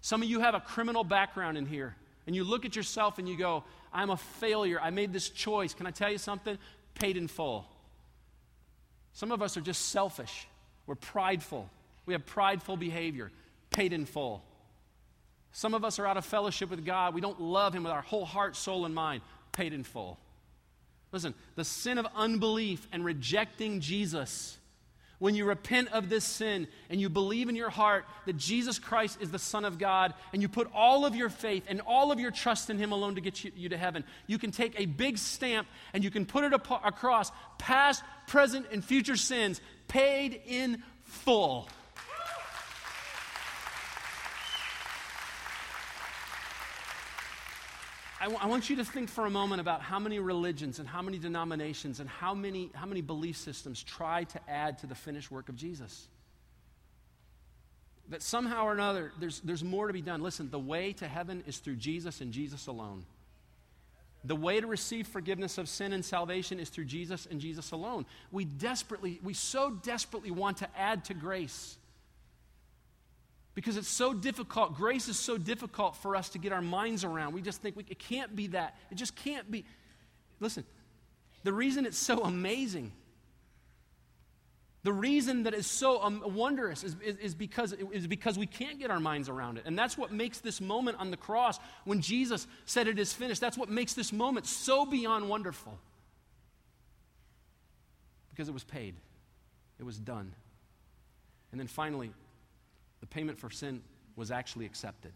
Some 0.00 0.22
of 0.22 0.28
you 0.28 0.40
have 0.40 0.54
a 0.54 0.60
criminal 0.60 1.04
background 1.04 1.58
in 1.58 1.66
here, 1.66 1.94
and 2.26 2.34
you 2.34 2.44
look 2.44 2.64
at 2.64 2.76
yourself 2.76 3.18
and 3.18 3.28
you 3.28 3.36
go, 3.36 3.64
I'm 3.92 4.10
a 4.10 4.16
failure. 4.16 4.80
I 4.80 4.90
made 4.90 5.12
this 5.12 5.28
choice. 5.28 5.74
Can 5.74 5.86
I 5.86 5.90
tell 5.90 6.10
you 6.10 6.18
something? 6.18 6.58
Paid 6.94 7.16
in 7.16 7.28
full. 7.28 7.66
Some 9.12 9.32
of 9.32 9.42
us 9.42 9.56
are 9.56 9.60
just 9.60 9.88
selfish. 9.88 10.46
We're 10.86 10.94
prideful. 10.94 11.68
We 12.06 12.14
have 12.14 12.24
prideful 12.26 12.76
behavior. 12.76 13.30
Paid 13.70 13.92
in 13.92 14.06
full. 14.06 14.42
Some 15.52 15.74
of 15.74 15.84
us 15.84 15.98
are 15.98 16.06
out 16.06 16.16
of 16.16 16.24
fellowship 16.24 16.70
with 16.70 16.84
God. 16.84 17.14
We 17.14 17.20
don't 17.20 17.40
love 17.40 17.74
Him 17.74 17.82
with 17.82 17.92
our 17.92 18.02
whole 18.02 18.24
heart, 18.24 18.56
soul, 18.56 18.84
and 18.84 18.94
mind. 18.94 19.22
Paid 19.52 19.72
in 19.72 19.82
full. 19.82 20.18
Listen, 21.10 21.34
the 21.56 21.64
sin 21.64 21.98
of 21.98 22.06
unbelief 22.14 22.86
and 22.92 23.04
rejecting 23.04 23.80
Jesus 23.80 24.57
when 25.18 25.34
you 25.34 25.44
repent 25.44 25.88
of 25.92 26.08
this 26.08 26.24
sin 26.24 26.68
and 26.90 27.00
you 27.00 27.08
believe 27.08 27.48
in 27.48 27.56
your 27.56 27.70
heart 27.70 28.04
that 28.26 28.36
Jesus 28.36 28.78
Christ 28.78 29.18
is 29.20 29.30
the 29.30 29.38
Son 29.38 29.64
of 29.64 29.78
God 29.78 30.14
and 30.32 30.40
you 30.42 30.48
put 30.48 30.70
all 30.72 31.04
of 31.04 31.16
your 31.16 31.28
faith 31.28 31.64
and 31.68 31.80
all 31.80 32.12
of 32.12 32.20
your 32.20 32.30
trust 32.30 32.70
in 32.70 32.78
Him 32.78 32.92
alone 32.92 33.16
to 33.16 33.20
get 33.20 33.42
you, 33.44 33.52
you 33.56 33.68
to 33.70 33.76
heaven, 33.76 34.04
you 34.26 34.38
can 34.38 34.50
take 34.50 34.78
a 34.78 34.86
big 34.86 35.18
stamp 35.18 35.66
and 35.92 36.04
you 36.04 36.10
can 36.10 36.26
put 36.26 36.44
it 36.44 36.52
ap- 36.52 36.84
across 36.84 37.32
past, 37.58 38.02
present, 38.26 38.66
and 38.72 38.84
future 38.84 39.16
sins 39.16 39.60
paid 39.88 40.40
in 40.46 40.82
full. 41.04 41.68
I 48.36 48.46
want 48.46 48.68
you 48.68 48.76
to 48.76 48.84
think 48.84 49.08
for 49.08 49.26
a 49.26 49.30
moment 49.30 49.60
about 49.60 49.80
how 49.80 49.98
many 49.98 50.18
religions 50.18 50.78
and 50.78 50.88
how 50.88 51.02
many 51.02 51.18
denominations 51.18 52.00
and 52.00 52.08
how 52.08 52.34
many, 52.34 52.70
how 52.74 52.86
many 52.86 53.00
belief 53.00 53.36
systems 53.36 53.82
try 53.82 54.24
to 54.24 54.40
add 54.48 54.78
to 54.78 54.86
the 54.86 54.94
finished 54.94 55.30
work 55.30 55.48
of 55.48 55.56
Jesus. 55.56 56.08
That 58.08 58.22
somehow 58.22 58.64
or 58.64 58.72
another, 58.72 59.12
there's, 59.20 59.40
there's 59.40 59.62
more 59.62 59.86
to 59.86 59.92
be 59.92 60.00
done. 60.00 60.22
Listen, 60.22 60.50
the 60.50 60.58
way 60.58 60.92
to 60.94 61.06
heaven 61.06 61.44
is 61.46 61.58
through 61.58 61.76
Jesus 61.76 62.20
and 62.20 62.32
Jesus 62.32 62.66
alone. 62.66 63.04
The 64.24 64.36
way 64.36 64.60
to 64.60 64.66
receive 64.66 65.06
forgiveness 65.06 65.58
of 65.58 65.68
sin 65.68 65.92
and 65.92 66.04
salvation 66.04 66.58
is 66.58 66.70
through 66.70 66.86
Jesus 66.86 67.26
and 67.30 67.40
Jesus 67.40 67.70
alone. 67.70 68.04
We 68.32 68.44
desperately, 68.44 69.20
we 69.22 69.34
so 69.34 69.70
desperately 69.70 70.30
want 70.30 70.58
to 70.58 70.68
add 70.76 71.04
to 71.06 71.14
grace 71.14 71.76
because 73.58 73.76
it's 73.76 73.88
so 73.88 74.14
difficult. 74.14 74.76
Grace 74.76 75.08
is 75.08 75.18
so 75.18 75.36
difficult 75.36 75.96
for 75.96 76.14
us 76.14 76.28
to 76.28 76.38
get 76.38 76.52
our 76.52 76.62
minds 76.62 77.02
around. 77.02 77.32
We 77.32 77.42
just 77.42 77.60
think 77.60 77.74
we, 77.74 77.84
it 77.88 77.98
can't 77.98 78.36
be 78.36 78.46
that. 78.46 78.76
It 78.88 78.94
just 78.94 79.16
can't 79.16 79.50
be. 79.50 79.64
Listen, 80.38 80.62
the 81.42 81.52
reason 81.52 81.84
it's 81.84 81.98
so 81.98 82.22
amazing, 82.22 82.92
the 84.84 84.92
reason 84.92 85.42
that 85.42 85.54
it's 85.54 85.66
so 85.66 86.00
um, 86.00 86.22
wondrous 86.24 86.84
is, 86.84 86.94
is, 87.04 87.16
is, 87.16 87.34
because, 87.34 87.74
is 87.90 88.06
because 88.06 88.38
we 88.38 88.46
can't 88.46 88.78
get 88.78 88.92
our 88.92 89.00
minds 89.00 89.28
around 89.28 89.58
it. 89.58 89.64
And 89.66 89.76
that's 89.76 89.98
what 89.98 90.12
makes 90.12 90.38
this 90.38 90.60
moment 90.60 90.96
on 91.00 91.10
the 91.10 91.16
cross, 91.16 91.58
when 91.84 92.00
Jesus 92.00 92.46
said 92.64 92.86
it 92.86 92.96
is 92.96 93.12
finished, 93.12 93.40
that's 93.40 93.58
what 93.58 93.68
makes 93.68 93.92
this 93.92 94.12
moment 94.12 94.46
so 94.46 94.86
beyond 94.86 95.28
wonderful. 95.28 95.76
Because 98.30 98.48
it 98.48 98.54
was 98.54 98.62
paid, 98.62 98.94
it 99.80 99.82
was 99.82 99.98
done. 99.98 100.32
And 101.50 101.58
then 101.58 101.66
finally, 101.66 102.12
the 103.00 103.06
payment 103.06 103.38
for 103.38 103.50
sin 103.50 103.82
was 104.16 104.30
actually 104.30 104.66
accepted. 104.66 105.12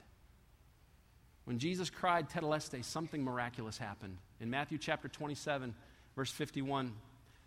When 1.44 1.58
Jesus 1.58 1.90
cried 1.90 2.30
tetelestai, 2.30 2.84
something 2.84 3.22
miraculous 3.22 3.76
happened. 3.76 4.18
In 4.40 4.50
Matthew 4.50 4.78
chapter 4.78 5.08
27, 5.08 5.74
verse 6.14 6.30
51, 6.30 6.92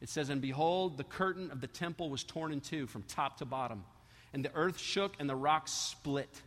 it 0.02 0.10
says, 0.10 0.30
And 0.30 0.42
behold, 0.42 0.98
the 0.98 1.04
curtain 1.04 1.50
of 1.52 1.62
the 1.62 1.68
temple 1.68 2.10
was 2.10 2.24
torn 2.24 2.52
in 2.52 2.60
two 2.60 2.88
from 2.88 3.04
top 3.04 3.38
to 3.38 3.46
bottom, 3.46 3.86
and 4.34 4.44
the 4.44 4.54
earth 4.54 4.78
shook 4.78 5.14
and 5.20 5.30
the 5.30 5.36
rocks 5.36 5.72
split. 5.72 6.42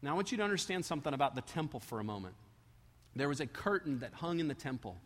Now, 0.00 0.12
I 0.12 0.14
want 0.14 0.30
you 0.30 0.38
to 0.38 0.44
understand 0.44 0.84
something 0.84 1.12
about 1.12 1.34
the 1.34 1.42
temple 1.42 1.80
for 1.80 2.00
a 2.00 2.04
moment. 2.04 2.34
There 3.16 3.28
was 3.28 3.40
a 3.40 3.46
curtain 3.46 3.98
that 3.98 4.14
hung 4.14 4.40
in 4.40 4.48
the 4.48 4.54
temple. 4.54 4.96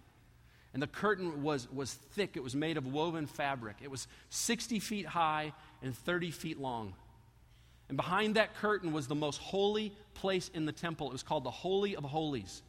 And 0.75 0.83
the 0.83 0.87
curtain 0.87 1.43
was, 1.43 1.71
was 1.71 1.93
thick. 1.93 2.37
It 2.37 2.43
was 2.43 2.55
made 2.55 2.77
of 2.77 2.87
woven 2.87 3.27
fabric. 3.27 3.77
It 3.83 3.91
was 3.91 4.07
60 4.31 4.79
feet 4.79 5.07
high 5.07 5.53
and 5.83 5.97
30 5.97 6.31
feet 6.31 6.61
long. 6.61 6.95
And 7.93 7.97
behind 7.99 8.37
that 8.37 8.55
curtain 8.55 8.95
was 8.95 9.07
the 9.07 9.15
most 9.15 9.37
holy 9.37 9.93
place 10.15 10.51
in 10.55 10.65
the 10.65 10.73
temple. 10.73 11.09
It 11.09 11.13
was 11.13 11.23
called 11.23 11.45
the 11.45 11.51
Holy 11.51 11.95
of 11.95 12.05
Holies. 12.05 12.63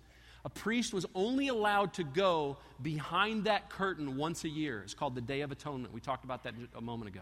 A 0.44 0.50
priest 0.50 0.94
was 0.94 1.06
only 1.16 1.48
allowed 1.48 1.94
to 1.94 2.04
go 2.04 2.58
behind 2.82 3.46
that 3.46 3.70
curtain 3.70 4.18
once 4.18 4.44
a 4.44 4.50
year. 4.50 4.82
It's 4.84 4.94
called 4.94 5.16
the 5.16 5.22
Day 5.22 5.40
of 5.40 5.50
Atonement. 5.54 5.94
We 5.94 6.02
talked 6.02 6.26
about 6.26 6.44
that 6.44 6.56
a 6.76 6.82
moment 6.82 7.10
ago. 7.16 7.22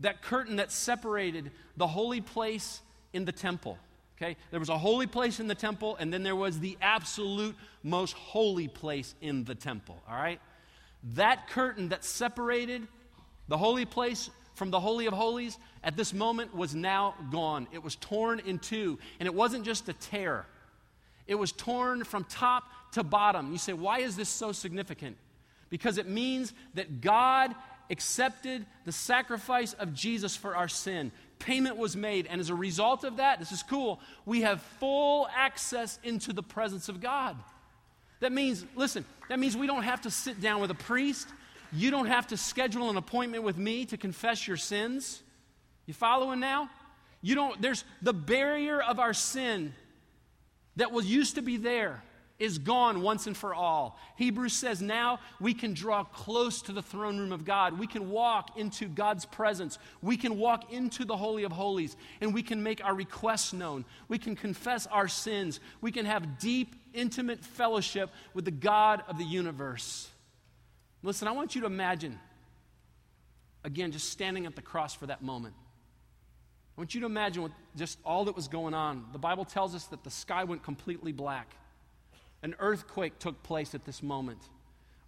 That 0.00 0.22
curtain 0.22 0.56
that 0.56 0.72
separated 0.72 1.50
the 1.76 1.86
holy 1.86 2.22
place 2.22 2.80
in 3.12 3.26
the 3.26 3.32
temple. 3.32 3.76
Okay? 4.16 4.38
There 4.50 4.58
was 4.58 4.70
a 4.70 4.78
holy 4.78 5.06
place 5.06 5.40
in 5.40 5.46
the 5.46 5.54
temple, 5.54 5.96
and 6.00 6.10
then 6.10 6.22
there 6.22 6.34
was 6.34 6.58
the 6.58 6.78
absolute 6.80 7.54
most 7.82 8.14
holy 8.14 8.68
place 8.68 9.14
in 9.20 9.44
the 9.44 9.54
temple. 9.54 10.02
All 10.08 10.16
right? 10.16 10.40
That 11.16 11.50
curtain 11.50 11.90
that 11.90 12.02
separated 12.02 12.88
the 13.46 13.58
holy 13.58 13.84
place 13.84 14.30
from 14.54 14.70
the 14.70 14.80
Holy 14.80 15.06
of 15.06 15.12
Holies 15.12 15.58
at 15.82 15.96
this 15.96 16.12
moment 16.12 16.54
was 16.54 16.74
now 16.74 17.14
gone. 17.30 17.66
It 17.72 17.82
was 17.82 17.96
torn 17.96 18.40
in 18.40 18.58
two. 18.58 18.98
And 19.18 19.26
it 19.26 19.34
wasn't 19.34 19.64
just 19.64 19.88
a 19.88 19.92
tear, 19.92 20.46
it 21.26 21.34
was 21.34 21.52
torn 21.52 22.04
from 22.04 22.24
top 22.24 22.64
to 22.92 23.04
bottom. 23.04 23.52
You 23.52 23.58
say, 23.58 23.72
why 23.72 24.00
is 24.00 24.16
this 24.16 24.28
so 24.28 24.52
significant? 24.52 25.16
Because 25.68 25.98
it 25.98 26.08
means 26.08 26.52
that 26.74 27.00
God 27.00 27.54
accepted 27.88 28.66
the 28.84 28.92
sacrifice 28.92 29.72
of 29.74 29.94
Jesus 29.94 30.36
for 30.36 30.56
our 30.56 30.66
sin. 30.66 31.12
Payment 31.38 31.76
was 31.76 31.96
made. 31.96 32.26
And 32.26 32.40
as 32.40 32.50
a 32.50 32.54
result 32.54 33.04
of 33.04 33.18
that, 33.18 33.38
this 33.38 33.52
is 33.52 33.62
cool, 33.62 34.00
we 34.26 34.40
have 34.40 34.60
full 34.80 35.28
access 35.34 36.00
into 36.02 36.32
the 36.32 36.42
presence 36.42 36.88
of 36.88 37.00
God. 37.00 37.36
That 38.18 38.32
means, 38.32 38.64
listen, 38.74 39.04
that 39.28 39.38
means 39.38 39.56
we 39.56 39.68
don't 39.68 39.84
have 39.84 40.00
to 40.02 40.10
sit 40.10 40.40
down 40.40 40.60
with 40.60 40.72
a 40.72 40.74
priest 40.74 41.28
you 41.72 41.90
don't 41.90 42.06
have 42.06 42.26
to 42.28 42.36
schedule 42.36 42.90
an 42.90 42.96
appointment 42.96 43.44
with 43.44 43.56
me 43.56 43.84
to 43.86 43.96
confess 43.96 44.46
your 44.46 44.56
sins. 44.56 45.22
You 45.90 45.94
following 45.94 46.38
now? 46.38 46.70
You 47.20 47.34
don't, 47.34 47.60
there's 47.60 47.82
the 48.00 48.12
barrier 48.12 48.80
of 48.80 49.00
our 49.00 49.12
sin 49.12 49.74
that 50.76 50.92
was 50.92 51.04
used 51.04 51.34
to 51.34 51.42
be 51.42 51.56
there 51.56 52.00
is 52.38 52.58
gone 52.58 53.02
once 53.02 53.26
and 53.26 53.36
for 53.36 53.52
all. 53.52 53.98
Hebrews 54.14 54.52
says 54.52 54.80
now 54.80 55.18
we 55.40 55.52
can 55.52 55.74
draw 55.74 56.04
close 56.04 56.62
to 56.62 56.72
the 56.72 56.80
throne 56.80 57.18
room 57.18 57.32
of 57.32 57.44
God. 57.44 57.76
We 57.76 57.88
can 57.88 58.08
walk 58.08 58.56
into 58.56 58.86
God's 58.86 59.26
presence. 59.26 59.80
We 60.00 60.16
can 60.16 60.38
walk 60.38 60.72
into 60.72 61.04
the 61.04 61.16
Holy 61.16 61.42
of 61.42 61.50
Holies 61.50 61.96
and 62.20 62.32
we 62.32 62.44
can 62.44 62.62
make 62.62 62.84
our 62.84 62.94
requests 62.94 63.52
known. 63.52 63.84
We 64.06 64.18
can 64.18 64.36
confess 64.36 64.86
our 64.86 65.08
sins. 65.08 65.58
We 65.80 65.90
can 65.90 66.06
have 66.06 66.38
deep, 66.38 66.76
intimate 66.94 67.44
fellowship 67.44 68.10
with 68.32 68.44
the 68.44 68.52
God 68.52 69.02
of 69.08 69.18
the 69.18 69.24
universe. 69.24 70.08
Listen, 71.02 71.26
I 71.26 71.32
want 71.32 71.56
you 71.56 71.62
to 71.62 71.66
imagine, 71.66 72.16
again, 73.64 73.90
just 73.90 74.10
standing 74.10 74.46
at 74.46 74.54
the 74.54 74.62
cross 74.62 74.94
for 74.94 75.06
that 75.06 75.20
moment. 75.20 75.56
I 76.80 76.82
want 76.82 76.94
you 76.94 77.00
to 77.00 77.06
imagine 77.06 77.42
what, 77.42 77.52
just 77.76 77.98
all 78.06 78.24
that 78.24 78.34
was 78.34 78.48
going 78.48 78.72
on. 78.72 79.04
The 79.12 79.18
Bible 79.18 79.44
tells 79.44 79.74
us 79.74 79.84
that 79.88 80.02
the 80.02 80.08
sky 80.08 80.44
went 80.44 80.62
completely 80.62 81.12
black. 81.12 81.54
An 82.42 82.54
earthquake 82.58 83.18
took 83.18 83.42
place 83.42 83.74
at 83.74 83.84
this 83.84 84.02
moment. 84.02 84.38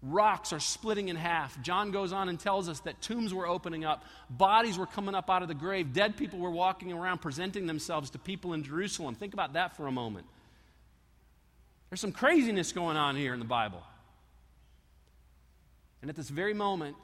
Rocks 0.02 0.52
are 0.52 0.60
splitting 0.60 1.08
in 1.08 1.16
half. 1.16 1.58
John 1.62 1.90
goes 1.90 2.12
on 2.12 2.28
and 2.28 2.38
tells 2.38 2.68
us 2.68 2.80
that 2.80 3.00
tombs 3.00 3.32
were 3.32 3.46
opening 3.46 3.86
up, 3.86 4.04
bodies 4.28 4.76
were 4.76 4.84
coming 4.84 5.14
up 5.14 5.30
out 5.30 5.40
of 5.40 5.48
the 5.48 5.54
grave, 5.54 5.94
dead 5.94 6.18
people 6.18 6.40
were 6.40 6.50
walking 6.50 6.92
around 6.92 7.22
presenting 7.22 7.66
themselves 7.66 8.10
to 8.10 8.18
people 8.18 8.52
in 8.52 8.62
Jerusalem. 8.64 9.14
Think 9.14 9.32
about 9.32 9.54
that 9.54 9.74
for 9.74 9.86
a 9.86 9.92
moment. 9.92 10.26
There's 11.88 12.02
some 12.02 12.12
craziness 12.12 12.72
going 12.72 12.98
on 12.98 13.16
here 13.16 13.32
in 13.32 13.38
the 13.38 13.46
Bible. 13.46 13.82
And 16.02 16.10
at 16.10 16.16
this 16.16 16.28
very 16.28 16.52
moment, 16.52 16.96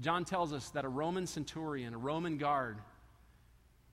John 0.00 0.24
tells 0.24 0.52
us 0.52 0.70
that 0.70 0.84
a 0.84 0.88
Roman 0.88 1.28
centurion, 1.28 1.94
a 1.94 1.98
Roman 1.98 2.36
guard, 2.36 2.78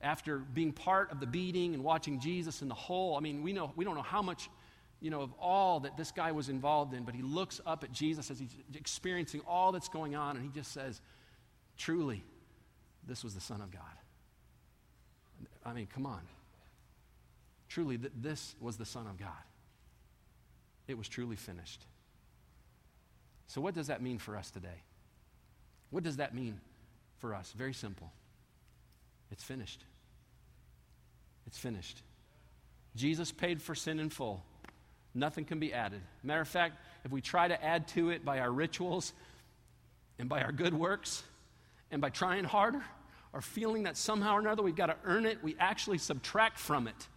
after 0.02 0.38
being 0.38 0.72
part 0.72 1.12
of 1.12 1.20
the 1.20 1.26
beating 1.26 1.74
and 1.74 1.84
watching 1.84 2.20
Jesus 2.20 2.62
in 2.62 2.68
the 2.68 2.74
hole. 2.74 3.16
I 3.16 3.20
mean, 3.20 3.42
we, 3.42 3.52
know, 3.52 3.72
we 3.76 3.84
don't 3.84 3.94
know 3.94 4.02
how 4.02 4.22
much, 4.22 4.48
you 5.00 5.10
know, 5.10 5.20
of 5.20 5.32
all 5.38 5.80
that 5.80 5.96
this 5.96 6.10
guy 6.10 6.32
was 6.32 6.48
involved 6.48 6.94
in, 6.94 7.04
but 7.04 7.14
he 7.14 7.22
looks 7.22 7.60
up 7.66 7.84
at 7.84 7.92
Jesus 7.92 8.30
as 8.30 8.38
he's 8.38 8.54
experiencing 8.74 9.42
all 9.46 9.72
that's 9.72 9.88
going 9.88 10.14
on, 10.14 10.36
and 10.36 10.44
he 10.44 10.50
just 10.50 10.72
says, 10.72 11.00
Truly, 11.76 12.22
this 13.06 13.24
was 13.24 13.34
the 13.34 13.40
Son 13.40 13.60
of 13.62 13.70
God. 13.70 13.82
I 15.64 15.72
mean, 15.72 15.86
come 15.86 16.06
on. 16.06 16.20
Truly, 17.68 17.96
th- 17.96 18.12
this 18.20 18.54
was 18.60 18.76
the 18.76 18.84
Son 18.84 19.06
of 19.06 19.18
God. 19.18 19.30
It 20.88 20.98
was 20.98 21.08
truly 21.08 21.36
finished. 21.36 21.86
So, 23.46 23.60
what 23.60 23.74
does 23.74 23.86
that 23.86 24.02
mean 24.02 24.18
for 24.18 24.36
us 24.36 24.50
today? 24.50 24.82
What 25.90 26.04
does 26.04 26.16
that 26.16 26.34
mean 26.34 26.60
for 27.18 27.34
us? 27.34 27.52
Very 27.56 27.74
simple. 27.74 28.12
It's 29.30 29.42
finished. 29.42 29.84
It's 31.46 31.58
finished. 31.58 32.02
Jesus 32.96 33.32
paid 33.32 33.62
for 33.62 33.74
sin 33.74 34.00
in 34.00 34.10
full. 34.10 34.42
Nothing 35.14 35.44
can 35.44 35.58
be 35.58 35.72
added. 35.72 36.00
Matter 36.22 36.40
of 36.40 36.48
fact, 36.48 36.76
if 37.04 37.10
we 37.10 37.20
try 37.20 37.48
to 37.48 37.64
add 37.64 37.88
to 37.88 38.10
it 38.10 38.24
by 38.24 38.38
our 38.38 38.50
rituals 38.50 39.12
and 40.18 40.28
by 40.28 40.42
our 40.42 40.52
good 40.52 40.74
works 40.74 41.22
and 41.90 42.00
by 42.00 42.10
trying 42.10 42.44
harder 42.44 42.82
or 43.32 43.40
feeling 43.40 43.84
that 43.84 43.96
somehow 43.96 44.36
or 44.36 44.40
another 44.40 44.62
we've 44.62 44.76
got 44.76 44.86
to 44.86 44.96
earn 45.04 45.26
it, 45.26 45.42
we 45.42 45.56
actually 45.58 45.98
subtract 45.98 46.58
from 46.58 46.86
it. 46.86 47.08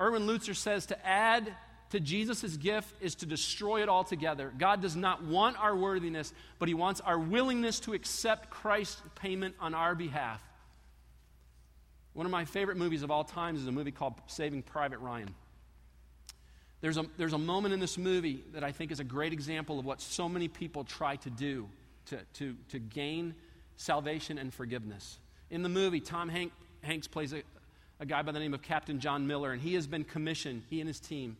Erwin 0.00 0.26
Lutzer 0.26 0.56
says 0.56 0.86
to 0.86 1.06
add 1.06 1.54
to 1.90 2.00
Jesus' 2.00 2.56
gift 2.56 2.94
is 3.02 3.14
to 3.16 3.26
destroy 3.26 3.82
it 3.82 3.88
altogether. 3.88 4.52
God 4.56 4.80
does 4.80 4.96
not 4.96 5.24
want 5.24 5.62
our 5.62 5.76
worthiness, 5.76 6.32
but 6.58 6.68
He 6.68 6.74
wants 6.74 7.00
our 7.00 7.18
willingness 7.18 7.80
to 7.80 7.92
accept 7.92 8.50
Christ's 8.50 9.00
payment 9.14 9.54
on 9.60 9.74
our 9.74 9.94
behalf. 9.94 10.40
One 12.14 12.26
of 12.26 12.32
my 12.32 12.44
favorite 12.44 12.76
movies 12.76 13.02
of 13.02 13.10
all 13.10 13.24
times 13.24 13.60
is 13.60 13.66
a 13.66 13.72
movie 13.72 13.90
called 13.90 14.14
Saving 14.26 14.62
Private 14.62 14.98
Ryan. 14.98 15.34
There's 16.82 16.96
a, 16.96 17.06
there's 17.16 17.32
a 17.32 17.38
moment 17.38 17.72
in 17.72 17.80
this 17.80 17.96
movie 17.96 18.42
that 18.52 18.64
I 18.64 18.72
think 18.72 18.90
is 18.90 19.00
a 19.00 19.04
great 19.04 19.32
example 19.32 19.78
of 19.78 19.84
what 19.84 20.00
so 20.00 20.28
many 20.28 20.48
people 20.48 20.84
try 20.84 21.16
to 21.16 21.30
do 21.30 21.68
to, 22.06 22.18
to, 22.34 22.56
to 22.70 22.78
gain 22.78 23.34
salvation 23.76 24.36
and 24.36 24.52
forgiveness. 24.52 25.18
In 25.50 25.62
the 25.62 25.68
movie, 25.68 26.00
Tom 26.00 26.28
Hank, 26.28 26.52
Hanks 26.82 27.06
plays 27.06 27.32
a, 27.32 27.42
a 28.00 28.04
guy 28.04 28.22
by 28.22 28.32
the 28.32 28.40
name 28.40 28.52
of 28.52 28.62
Captain 28.62 28.98
John 28.98 29.26
Miller, 29.26 29.52
and 29.52 29.62
he 29.62 29.74
has 29.74 29.86
been 29.86 30.04
commissioned, 30.04 30.64
he 30.68 30.80
and 30.80 30.88
his 30.88 30.98
team, 30.98 31.36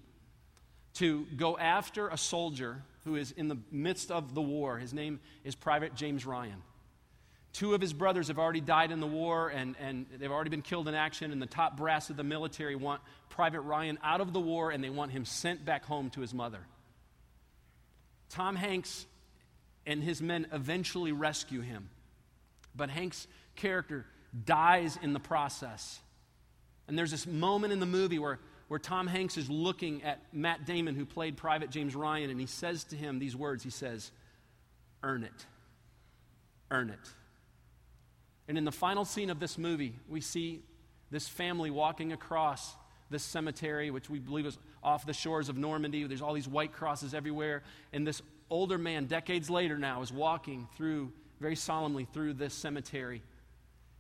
to 0.95 1.27
go 1.37 1.59
after 1.59 2.09
a 2.09 2.17
soldier 2.17 2.83
who 3.05 3.17
is 3.17 3.33
in 3.33 3.49
the 3.49 3.57
midst 3.71 4.11
of 4.11 4.35
the 4.35 4.43
war. 4.43 4.79
His 4.79 4.95
name 4.95 5.19
is 5.45 5.55
Private 5.55 5.95
James 5.97 6.25
Ryan. 6.25 6.63
Two 7.53 7.75
of 7.75 7.81
his 7.81 7.93
brothers 7.93 8.29
have 8.29 8.39
already 8.39 8.61
died 8.61 8.93
in 8.93 9.01
the 9.01 9.07
war 9.07 9.49
and, 9.49 9.77
and 9.79 10.07
they've 10.19 10.31
already 10.31 10.51
been 10.51 10.63
killed 10.63 10.89
in 10.89 10.95
action, 10.95 11.33
and 11.33 11.43
the 11.43 11.47
top 11.47 11.77
brass 11.77 12.09
of 12.09 12.17
the 12.17 12.25
military 12.25 12.77
want 12.77 13.03
Private 13.29 13.61
Ryan 13.61 13.99
out 14.03 14.21
of 14.21 14.33
the 14.33 14.41
war 14.41 14.71
and 14.71 14.83
they 14.83 14.91
want 14.91 15.13
him 15.13 15.25
sent 15.25 15.65
back 15.65 15.85
home 15.85 16.11
to 16.11 16.21
his 16.21 16.33
mother. 16.33 16.61
Tom 18.31 18.57
Hanks 18.57 19.07
and 19.87 20.03
his 20.03 20.23
men 20.23 20.47
eventually 20.53 21.13
rescue 21.13 21.61
him, 21.61 21.91
but 22.75 22.89
Hank's 22.89 23.27
character 23.57 24.07
dies 24.45 24.99
in 25.03 25.13
the 25.13 25.21
process. 25.21 26.01
And 26.89 26.99
there's 26.99 27.11
this 27.11 27.27
moment 27.27 27.73
in 27.73 27.81
the 27.81 27.87
movie 27.87 28.19
where 28.19 28.39
where 28.73 28.79
Tom 28.79 29.07
Hanks 29.07 29.37
is 29.37 29.51
looking 29.51 30.03
at 30.03 30.19
Matt 30.33 30.65
Damon, 30.65 30.95
who 30.95 31.05
played 31.05 31.37
Private 31.37 31.69
James 31.69 31.95
Ryan, 31.95 32.31
and 32.31 32.41
he 32.41 32.47
says 32.47 32.85
to 32.85 32.97
him 32.97 33.19
these 33.19 33.37
words 33.37 33.63
He 33.63 33.69
says, 33.69 34.11
Earn 35.03 35.25
it. 35.25 35.47
Earn 36.71 36.89
it. 36.89 36.99
And 38.53 38.59
in 38.59 38.67
the 38.67 38.71
final 38.71 39.07
scene 39.07 39.31
of 39.31 39.41
this 39.41 39.57
movie, 39.57 39.95
we 40.11 40.21
see 40.21 40.61
this 41.11 41.27
family 41.27 41.71
walking 41.71 42.13
across 42.13 42.77
this 43.09 43.23
cemetery, 43.23 43.91
which 43.91 44.11
we 44.11 44.19
believe 44.19 44.45
is 44.45 44.59
off 44.83 45.07
the 45.07 45.15
shores 45.15 45.49
of 45.49 45.57
Normandy. 45.57 46.05
There's 46.05 46.21
all 46.21 46.35
these 46.35 46.47
white 46.47 46.71
crosses 46.71 47.15
everywhere. 47.15 47.63
And 47.95 48.07
this 48.07 48.21
older 48.51 48.77
man, 48.77 49.07
decades 49.07 49.49
later 49.49 49.79
now, 49.79 50.03
is 50.03 50.13
walking 50.13 50.69
through, 50.77 51.15
very 51.41 51.57
solemnly, 51.57 52.07
through 52.13 52.35
this 52.35 52.53
cemetery. 52.53 53.23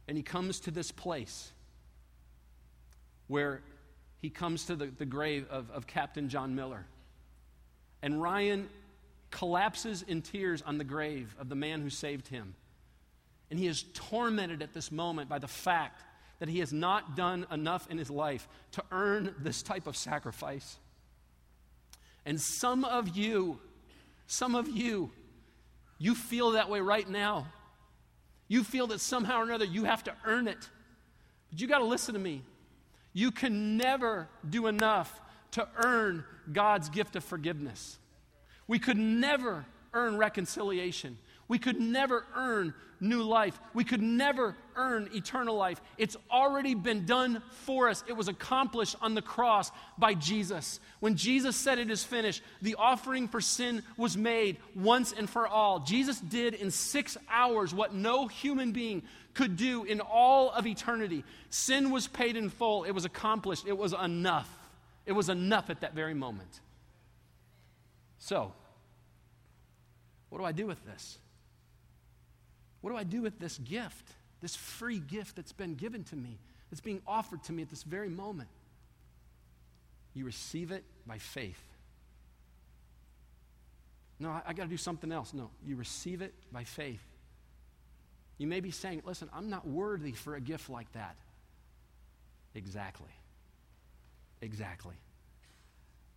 And 0.07 0.19
he 0.19 0.23
comes 0.23 0.61
to 0.61 0.71
this 0.71 0.93
place 0.93 1.51
where 3.29 3.63
he 4.19 4.29
comes 4.29 4.67
to 4.67 4.77
the, 4.77 4.89
the 4.99 5.07
grave 5.07 5.47
of, 5.49 5.71
of 5.71 5.87
Captain 5.87 6.29
John 6.29 6.55
Miller. 6.55 6.85
And 8.03 8.21
Ryan 8.21 8.69
collapses 9.31 10.03
in 10.03 10.21
tears 10.21 10.61
on 10.61 10.77
the 10.77 10.85
grave 10.85 11.35
of 11.39 11.49
the 11.49 11.57
man 11.57 11.81
who 11.81 11.89
saved 11.89 12.29
him. 12.29 12.55
And 13.53 13.59
he 13.59 13.67
is 13.67 13.85
tormented 13.93 14.63
at 14.63 14.73
this 14.73 14.91
moment 14.91 15.29
by 15.29 15.39
the 15.39 15.47
fact 15.47 16.03
that 16.39 16.49
he 16.49 16.61
has 16.61 16.73
not 16.73 17.17
done 17.17 17.47
enough 17.53 17.87
in 17.91 17.99
his 17.99 18.09
life 18.09 18.49
to 18.71 18.83
earn 18.91 19.35
this 19.41 19.63
type 19.63 19.87
of 19.87 19.95
sacrifice. 19.95 20.79
And 22.25 22.41
some 22.41 22.83
of 22.83 23.15
you, 23.15 23.61
some 24.27 24.55
of 24.55 24.71
you, 24.71 25.11
you 25.99 26.15
feel 26.15 26.53
that 26.53 26.71
way 26.71 26.81
right 26.81 27.07
now. 27.07 27.47
You 28.49 28.65
feel 28.65 28.87
that 28.87 29.03
somehow 29.03 29.41
or 29.41 29.45
another 29.45 29.67
you 29.67 29.85
have 29.85 30.03
to 30.05 30.15
earn 30.25 30.49
it. 30.49 30.71
But 31.51 31.61
you 31.61 31.69
got 31.69 31.81
to 31.81 31.85
listen 31.85 32.15
to 32.15 32.21
me. 32.21 32.41
You 33.13 33.33
can 33.33 33.77
never 33.77 34.31
do 34.49 34.67
enough 34.67 35.21
to 35.51 35.69
earn 35.77 36.25
God's 36.51 36.89
gift 36.89 37.17
of 37.17 37.23
forgiveness. 37.23 37.99
We 38.67 38.79
could 38.79 38.97
never 38.97 39.67
earn 39.93 40.17
reconciliation. 40.17 41.19
We 41.49 41.59
could 41.59 41.81
never 41.81 42.25
earn 42.35 42.75
new 43.03 43.23
life. 43.23 43.59
We 43.75 43.85
could 43.85 44.01
never 44.01 44.57
earn 44.77 45.11
eternal 45.13 45.57
life. 45.57 45.81
It's 45.99 46.17
already 46.31 46.75
been 46.75 47.05
done 47.05 47.43
for 47.65 47.89
us. 47.89 48.05
It 48.07 48.17
was 48.17 48.29
accomplished 48.29 48.97
on 49.03 49.15
the 49.15 49.23
cross 49.23 49.71
by 49.99 50.15
Jesus. 50.15 50.79
When 51.01 51.17
Jesus 51.17 51.57
said 51.57 51.79
it 51.79 51.91
is 51.91 52.05
finished, 52.05 52.43
the 52.63 52.77
offering 52.77 53.29
for 53.29 53.41
sin 53.41 53.83
was 53.97 54.17
made 54.17 54.59
once 54.75 55.13
and 55.13 55.29
for 55.29 55.47
all. 55.47 55.81
Jesus 55.81 56.21
did 56.21 56.55
in 56.55 56.71
six 56.71 57.17
hours 57.29 57.75
what 57.75 57.93
no 57.93 58.29
human 58.29 58.73
being 58.73 59.03
could 59.35 59.57
do 59.57 59.85
in 59.85 60.01
all 60.01 60.51
of 60.51 60.67
eternity. 60.67 61.25
Sin 61.51 61.91
was 61.91 62.07
paid 62.07 62.37
in 62.37 62.51
full, 62.51 62.85
it 62.85 62.93
was 62.93 63.05
accomplished, 63.05 63.67
it 63.67 63.77
was 63.77 63.93
enough. 63.93 64.49
It 65.05 65.13
was 65.13 65.29
enough 65.29 65.71
at 65.71 65.81
that 65.81 65.95
very 65.95 66.15
moment. 66.15 66.61
So, 68.19 68.53
What 70.29 70.39
do 70.39 70.45
I 70.45 70.53
do 70.53 70.67
with 70.67 70.83
this? 70.87 71.19
What 72.83 72.91
do 72.91 72.97
I 72.97 73.05
do 73.05 73.23
with 73.23 73.39
this 73.39 73.57
gift, 73.59 74.09
this 74.43 74.55
free 74.55 74.99
gift 74.99 75.37
that's 75.37 75.53
been 75.53 75.75
given 75.77 76.05
to 76.05 76.17
me, 76.17 76.39
that's 76.71 76.81
being 76.81 77.01
offered 77.07 77.43
to 77.45 77.53
me 77.53 77.63
at 77.63 77.71
this 77.71 77.83
very 77.83 78.11
moment? 78.11 78.49
You 80.15 80.27
receive 80.27 80.71
it 80.73 80.85
by 81.07 81.19
faith. 81.19 81.63
No, 84.19 84.31
I, 84.31 84.43
I 84.49 84.53
got 84.53 84.65
to 84.65 84.69
do 84.69 84.77
something 84.77 85.11
else. 85.11 85.33
No, 85.33 85.51
you 85.67 85.77
receive 85.77 86.21
it 86.21 86.35
by 86.53 86.65
faith. 86.65 87.03
You 88.39 88.47
may 88.47 88.61
be 88.61 88.71
saying, 88.71 89.03
listen, 89.07 89.31
I'm 89.33 89.49
not 89.49 89.67
worthy 89.67 90.13
for 90.13 90.35
a 90.35 90.41
gift 90.41 90.69
like 90.69 90.91
that. 90.93 91.17
Exactly. 92.55 93.11
Exactly. 94.41 94.97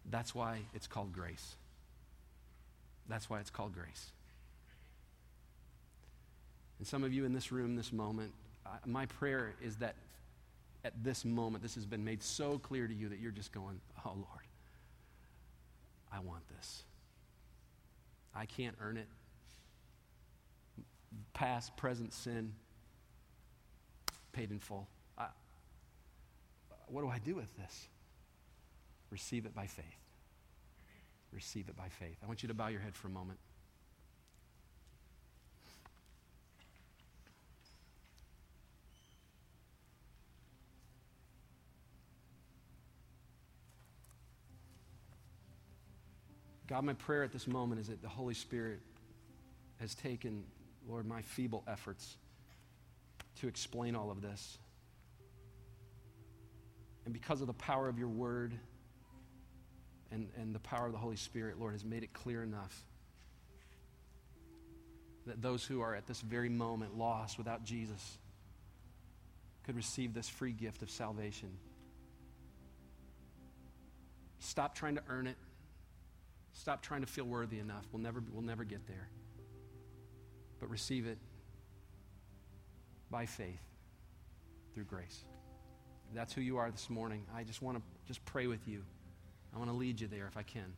That's 0.09 0.33
why 0.33 0.59
it's 0.73 0.87
called 0.87 1.13
grace. 1.13 1.55
That's 3.07 3.29
why 3.29 3.39
it's 3.39 3.51
called 3.51 3.73
grace. 3.73 4.11
And 6.79 6.87
some 6.87 7.03
of 7.03 7.13
you 7.13 7.25
in 7.25 7.33
this 7.33 7.51
room, 7.51 7.75
this 7.75 7.93
moment, 7.93 8.31
uh, 8.65 8.69
my 8.85 9.05
prayer 9.05 9.53
is 9.63 9.77
that 9.77 9.95
at 10.83 10.93
this 11.03 11.25
moment, 11.25 11.63
this 11.63 11.75
has 11.75 11.85
been 11.85 12.03
made 12.03 12.21
so 12.21 12.59
clear 12.59 12.87
to 12.87 12.93
you 12.93 13.09
that 13.09 13.19
you're 13.19 13.31
just 13.31 13.51
going, 13.51 13.79
oh, 14.05 14.11
Lord, 14.15 14.45
I 16.11 16.19
want 16.19 16.43
this. 16.55 16.83
I 18.35 18.45
can't 18.45 18.75
earn 18.81 18.97
it. 18.97 19.07
Past, 21.33 21.75
present 21.77 22.13
sin, 22.13 22.53
paid 24.31 24.51
in 24.51 24.59
full. 24.59 24.87
I, 25.17 25.27
what 26.87 27.01
do 27.01 27.09
I 27.09 27.19
do 27.19 27.35
with 27.35 27.55
this? 27.57 27.87
Receive 29.09 29.45
it 29.45 29.55
by 29.55 29.65
faith. 29.65 29.85
Receive 31.31 31.67
it 31.67 31.75
by 31.75 31.87
faith. 31.89 32.17
I 32.23 32.27
want 32.27 32.43
you 32.43 32.47
to 32.47 32.53
bow 32.53 32.67
your 32.67 32.81
head 32.81 32.95
for 32.95 33.07
a 33.07 33.11
moment. 33.11 33.39
God, 46.75 46.83
my 46.83 46.91
prayer 46.91 47.23
at 47.23 47.31
this 47.31 47.47
moment 47.47 47.79
is 47.79 47.87
that 47.87 48.01
the 48.01 48.09
Holy 48.09 48.33
Spirit 48.33 48.81
has 49.79 49.95
taken, 49.95 50.43
Lord, 50.89 51.07
my 51.07 51.21
feeble 51.21 51.63
efforts 51.69 52.17
to 53.39 53.47
explain 53.47 53.95
all 53.95 54.11
of 54.11 54.21
this. 54.21 54.57
And 57.05 57.13
because 57.13 57.39
of 57.39 57.47
the 57.47 57.53
power 57.53 57.87
of 57.87 57.97
your 57.97 58.09
word 58.09 58.51
and, 60.11 60.27
and 60.35 60.53
the 60.53 60.59
power 60.59 60.85
of 60.87 60.91
the 60.91 60.97
Holy 60.97 61.15
Spirit, 61.15 61.61
Lord, 61.61 61.71
has 61.71 61.85
made 61.85 62.03
it 62.03 62.11
clear 62.11 62.43
enough 62.43 62.77
that 65.27 65.41
those 65.41 65.63
who 65.63 65.79
are 65.79 65.95
at 65.95 66.07
this 66.07 66.19
very 66.19 66.49
moment 66.49 66.97
lost 66.97 67.37
without 67.37 67.63
Jesus 67.63 68.17
could 69.63 69.77
receive 69.77 70.13
this 70.13 70.27
free 70.27 70.51
gift 70.51 70.81
of 70.81 70.89
salvation. 70.89 71.51
Stop 74.39 74.75
trying 74.75 74.95
to 74.95 75.03
earn 75.07 75.27
it. 75.27 75.37
Stop 76.55 76.81
trying 76.81 77.01
to 77.01 77.07
feel 77.07 77.25
worthy 77.25 77.59
enough. 77.59 77.85
We'll 77.91 78.01
never, 78.01 78.23
we'll 78.31 78.41
never 78.41 78.63
get 78.63 78.87
there. 78.87 79.09
But 80.59 80.69
receive 80.69 81.05
it 81.05 81.17
by 83.11 83.25
faith 83.25 83.59
through 84.73 84.85
grace. 84.85 85.25
If 86.09 86.15
that's 86.15 86.33
who 86.33 86.41
you 86.41 86.57
are 86.57 86.71
this 86.71 86.89
morning. 86.89 87.25
I 87.35 87.43
just 87.43 87.61
want 87.61 87.77
to 87.77 87.83
just 88.07 88.23
pray 88.23 88.47
with 88.47 88.67
you. 88.67 88.83
I 89.53 89.59
want 89.59 89.69
to 89.69 89.75
lead 89.75 89.99
you 89.99 90.07
there 90.07 90.27
if 90.27 90.37
I 90.37 90.43
can. 90.43 90.73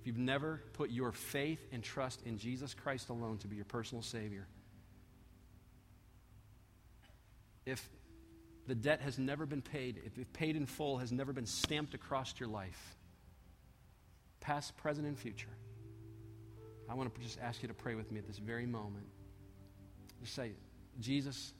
If 0.00 0.06
you've 0.06 0.18
never 0.18 0.62
put 0.72 0.90
your 0.90 1.12
faith 1.12 1.60
and 1.70 1.82
trust 1.82 2.22
in 2.24 2.38
Jesus 2.38 2.74
Christ 2.74 3.10
alone 3.10 3.36
to 3.38 3.48
be 3.48 3.56
your 3.56 3.66
personal 3.66 4.02
Savior, 4.02 4.46
if 7.66 7.86
the 8.66 8.74
debt 8.74 9.02
has 9.02 9.18
never 9.18 9.44
been 9.44 9.62
paid, 9.62 10.00
if 10.04 10.32
paid 10.32 10.56
in 10.56 10.64
full 10.64 10.98
has 10.98 11.12
never 11.12 11.34
been 11.34 11.46
stamped 11.46 11.92
across 11.94 12.34
your 12.40 12.48
life, 12.48 12.96
past, 14.42 14.76
present, 14.76 15.06
and 15.06 15.18
future. 15.18 15.48
I 16.90 16.94
want 16.94 17.14
to 17.14 17.20
just 17.22 17.38
ask 17.40 17.62
you 17.62 17.68
to 17.68 17.74
pray 17.74 17.94
with 17.94 18.12
me 18.12 18.18
at 18.18 18.26
this 18.26 18.36
very 18.36 18.66
moment. 18.66 19.06
Just 20.20 20.34
say, 20.34 20.52
Jesus, 21.00 21.54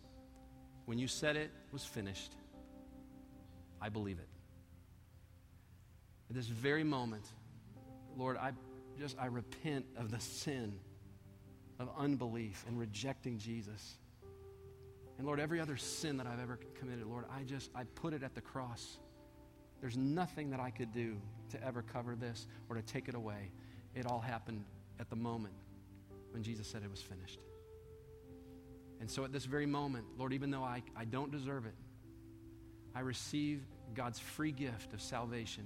when 0.84 0.98
you 0.98 1.08
said 1.08 1.36
it 1.36 1.50
was 1.72 1.84
finished, 1.84 2.34
I 3.80 3.88
believe 3.88 4.18
it. 4.18 4.28
At 6.28 6.36
this 6.36 6.46
very 6.46 6.84
moment, 6.84 7.24
Lord, 8.16 8.36
I 8.36 8.52
just 8.98 9.16
I 9.18 9.26
repent 9.26 9.86
of 9.96 10.10
the 10.10 10.20
sin 10.20 10.74
of 11.78 11.88
unbelief 11.96 12.64
and 12.68 12.78
rejecting 12.78 13.38
Jesus. 13.38 13.98
And 15.18 15.26
Lord, 15.26 15.40
every 15.40 15.60
other 15.60 15.76
sin 15.76 16.16
that 16.18 16.26
I've 16.26 16.40
ever 16.40 16.58
committed, 16.74 17.06
Lord, 17.06 17.24
I 17.30 17.44
just 17.44 17.70
I 17.74 17.84
put 17.84 18.12
it 18.12 18.22
at 18.22 18.34
the 18.34 18.40
cross. 18.40 18.98
There's 19.82 19.96
nothing 19.96 20.50
that 20.50 20.60
I 20.60 20.70
could 20.70 20.92
do 20.92 21.16
to 21.50 21.62
ever 21.62 21.82
cover 21.82 22.14
this 22.14 22.46
or 22.70 22.76
to 22.76 22.82
take 22.82 23.08
it 23.08 23.16
away. 23.16 23.50
It 23.94 24.06
all 24.06 24.20
happened 24.20 24.64
at 25.00 25.10
the 25.10 25.16
moment 25.16 25.54
when 26.30 26.44
Jesus 26.44 26.68
said 26.68 26.82
it 26.84 26.90
was 26.90 27.02
finished. 27.02 27.40
And 29.00 29.10
so 29.10 29.24
at 29.24 29.32
this 29.32 29.44
very 29.44 29.66
moment, 29.66 30.06
Lord, 30.16 30.32
even 30.32 30.52
though 30.52 30.62
I, 30.62 30.84
I 30.96 31.04
don't 31.04 31.32
deserve 31.32 31.66
it, 31.66 31.74
I 32.94 33.00
receive 33.00 33.60
God's 33.92 34.20
free 34.20 34.52
gift 34.52 34.94
of 34.94 35.02
salvation 35.02 35.64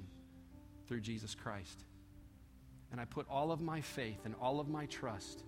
through 0.89 1.01
Jesus 1.01 1.35
Christ. 1.35 1.85
And 2.91 2.99
I 2.99 3.05
put 3.05 3.27
all 3.29 3.53
of 3.53 3.61
my 3.61 3.83
faith 3.83 4.21
and 4.25 4.35
all 4.41 4.61
of 4.61 4.69
my 4.69 4.87
trust 4.87 5.45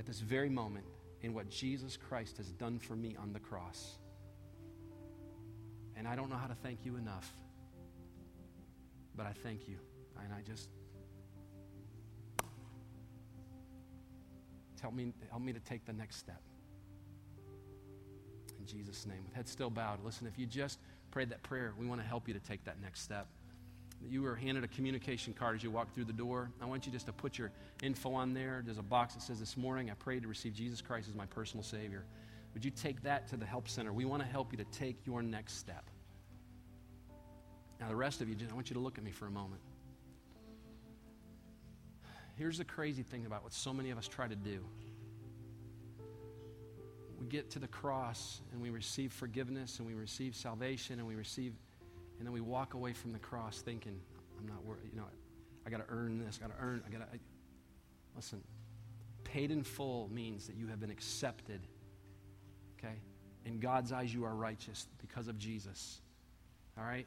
at 0.00 0.06
this 0.06 0.18
very 0.18 0.48
moment 0.48 0.86
in 1.22 1.32
what 1.32 1.48
Jesus 1.48 1.96
Christ 1.96 2.38
has 2.38 2.50
done 2.50 2.80
for 2.80 2.96
me 2.96 3.14
on 3.16 3.32
the 3.32 3.38
cross. 3.38 3.98
And 5.96 6.08
I 6.08 6.16
don't 6.16 6.28
know 6.28 6.36
how 6.36 6.48
to 6.48 6.56
thank 6.56 6.84
you 6.84 6.96
enough. 6.96 7.32
But 9.16 9.26
I 9.26 9.32
thank 9.32 9.68
you. 9.68 9.76
And 10.22 10.32
I 10.32 10.40
just 10.42 10.68
help 14.80 14.94
me, 14.94 15.12
help 15.30 15.42
me 15.42 15.52
to 15.52 15.60
take 15.60 15.84
the 15.86 15.92
next 15.92 16.16
step. 16.16 16.40
In 18.58 18.66
Jesus' 18.66 19.06
name. 19.06 19.24
With 19.24 19.34
head 19.34 19.48
still 19.48 19.70
bowed. 19.70 20.04
Listen, 20.04 20.26
if 20.26 20.38
you 20.38 20.46
just 20.46 20.78
prayed 21.10 21.30
that 21.30 21.42
prayer, 21.42 21.72
we 21.78 21.86
want 21.86 22.00
to 22.00 22.06
help 22.06 22.28
you 22.28 22.34
to 22.34 22.40
take 22.40 22.64
that 22.64 22.80
next 22.80 23.00
step. 23.00 23.26
You 24.06 24.22
were 24.22 24.34
handed 24.34 24.64
a 24.64 24.68
communication 24.68 25.32
card 25.32 25.56
as 25.56 25.62
you 25.62 25.70
walked 25.70 25.94
through 25.94 26.04
the 26.04 26.12
door. 26.12 26.50
I 26.60 26.66
want 26.66 26.84
you 26.84 26.92
just 26.92 27.06
to 27.06 27.12
put 27.12 27.38
your 27.38 27.50
info 27.82 28.12
on 28.12 28.34
there. 28.34 28.62
There's 28.64 28.78
a 28.78 28.82
box 28.82 29.14
that 29.14 29.22
says, 29.22 29.40
This 29.40 29.56
morning 29.56 29.90
I 29.90 29.94
prayed 29.94 30.22
to 30.22 30.28
receive 30.28 30.52
Jesus 30.52 30.82
Christ 30.82 31.08
as 31.08 31.14
my 31.14 31.26
personal 31.26 31.62
Savior. 31.62 32.04
Would 32.52 32.64
you 32.64 32.70
take 32.70 33.02
that 33.02 33.26
to 33.28 33.36
the 33.36 33.46
Help 33.46 33.68
Center? 33.68 33.92
We 33.92 34.04
want 34.04 34.22
to 34.22 34.28
help 34.28 34.52
you 34.52 34.58
to 34.58 34.64
take 34.64 34.98
your 35.06 35.22
next 35.22 35.58
step. 35.58 35.88
Now, 37.84 37.90
the 37.90 37.96
rest 37.96 38.22
of 38.22 38.30
you, 38.30 38.36
I 38.50 38.54
want 38.54 38.70
you 38.70 38.74
to 38.74 38.80
look 38.80 38.96
at 38.96 39.04
me 39.04 39.10
for 39.10 39.26
a 39.26 39.30
moment. 39.30 39.60
Here's 42.36 42.56
the 42.56 42.64
crazy 42.64 43.02
thing 43.02 43.26
about 43.26 43.42
what 43.42 43.52
so 43.52 43.74
many 43.74 43.90
of 43.90 43.98
us 43.98 44.08
try 44.08 44.26
to 44.26 44.34
do 44.34 44.64
we 47.20 47.26
get 47.26 47.50
to 47.50 47.58
the 47.58 47.68
cross 47.68 48.40
and 48.52 48.62
we 48.62 48.70
receive 48.70 49.12
forgiveness 49.12 49.78
and 49.78 49.86
we 49.86 49.92
receive 49.92 50.34
salvation 50.34 50.98
and 50.98 51.06
we 51.06 51.14
receive, 51.14 51.52
and 52.18 52.26
then 52.26 52.32
we 52.32 52.40
walk 52.40 52.72
away 52.72 52.94
from 52.94 53.12
the 53.12 53.18
cross 53.18 53.60
thinking, 53.60 54.00
I'm 54.38 54.48
not 54.48 54.64
worth, 54.64 54.78
you 54.90 54.98
know, 54.98 55.04
I 55.66 55.70
got 55.70 55.86
to 55.86 55.94
earn 55.94 56.24
this, 56.24 56.40
I 56.42 56.46
got 56.46 56.56
to 56.56 56.64
earn, 56.64 56.82
I 56.86 56.90
got 56.90 57.12
to. 57.12 57.18
Listen, 58.16 58.42
paid 59.24 59.50
in 59.50 59.62
full 59.62 60.08
means 60.10 60.46
that 60.46 60.56
you 60.56 60.68
have 60.68 60.80
been 60.80 60.90
accepted, 60.90 61.60
okay? 62.78 62.94
In 63.44 63.60
God's 63.60 63.92
eyes, 63.92 64.14
you 64.14 64.24
are 64.24 64.34
righteous 64.34 64.86
because 65.02 65.28
of 65.28 65.38
Jesus, 65.38 66.00
all 66.78 66.84
right? 66.84 67.06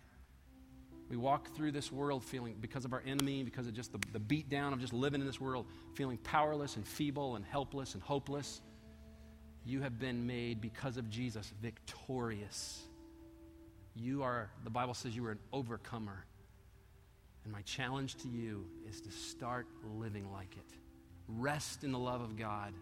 We 1.10 1.16
walk 1.16 1.56
through 1.56 1.72
this 1.72 1.92
world 1.92 2.24
feeling, 2.24 2.56
because 2.60 2.84
of 2.84 2.92
our 2.92 3.02
enemy, 3.06 3.44
because 3.44 3.68
of 3.68 3.74
just 3.74 3.92
the, 3.94 4.00
the 4.12 4.20
beat 4.20 4.50
down 4.50 4.74
of 4.74 4.80
just 4.80 4.94
living 4.94 5.22
in 5.22 5.28
this 5.28 5.40
world, 5.40 5.66
feeling 5.94 6.18
powerless 6.18 6.76
and 6.76 6.86
feeble 6.86 7.36
and 7.36 7.46
helpless 7.46 7.94
and 7.94 8.04
hopeless. 8.04 8.62
You 9.66 9.82
have 9.82 10.00
been 10.00 10.28
made, 10.28 10.60
because 10.60 10.98
of 10.98 11.10
Jesus, 11.10 11.54
victorious. 11.62 12.84
You 13.96 14.24
are, 14.24 14.50
the 14.64 14.70
Bible 14.70 14.94
says 14.94 15.16
you 15.16 15.26
are 15.26 15.32
an 15.32 15.40
overcomer. 15.54 16.26
And 17.46 17.54
my 17.54 17.62
challenge 17.62 18.16
to 18.18 18.28
you 18.28 18.66
is 18.90 19.00
to 19.02 19.12
start 19.12 19.68
living 19.96 20.32
like 20.34 20.58
it. 20.58 20.78
Rest 21.30 21.86
in 21.86 21.94
the 21.94 22.00
love 22.00 22.20
of 22.20 22.38
God. 22.38 22.74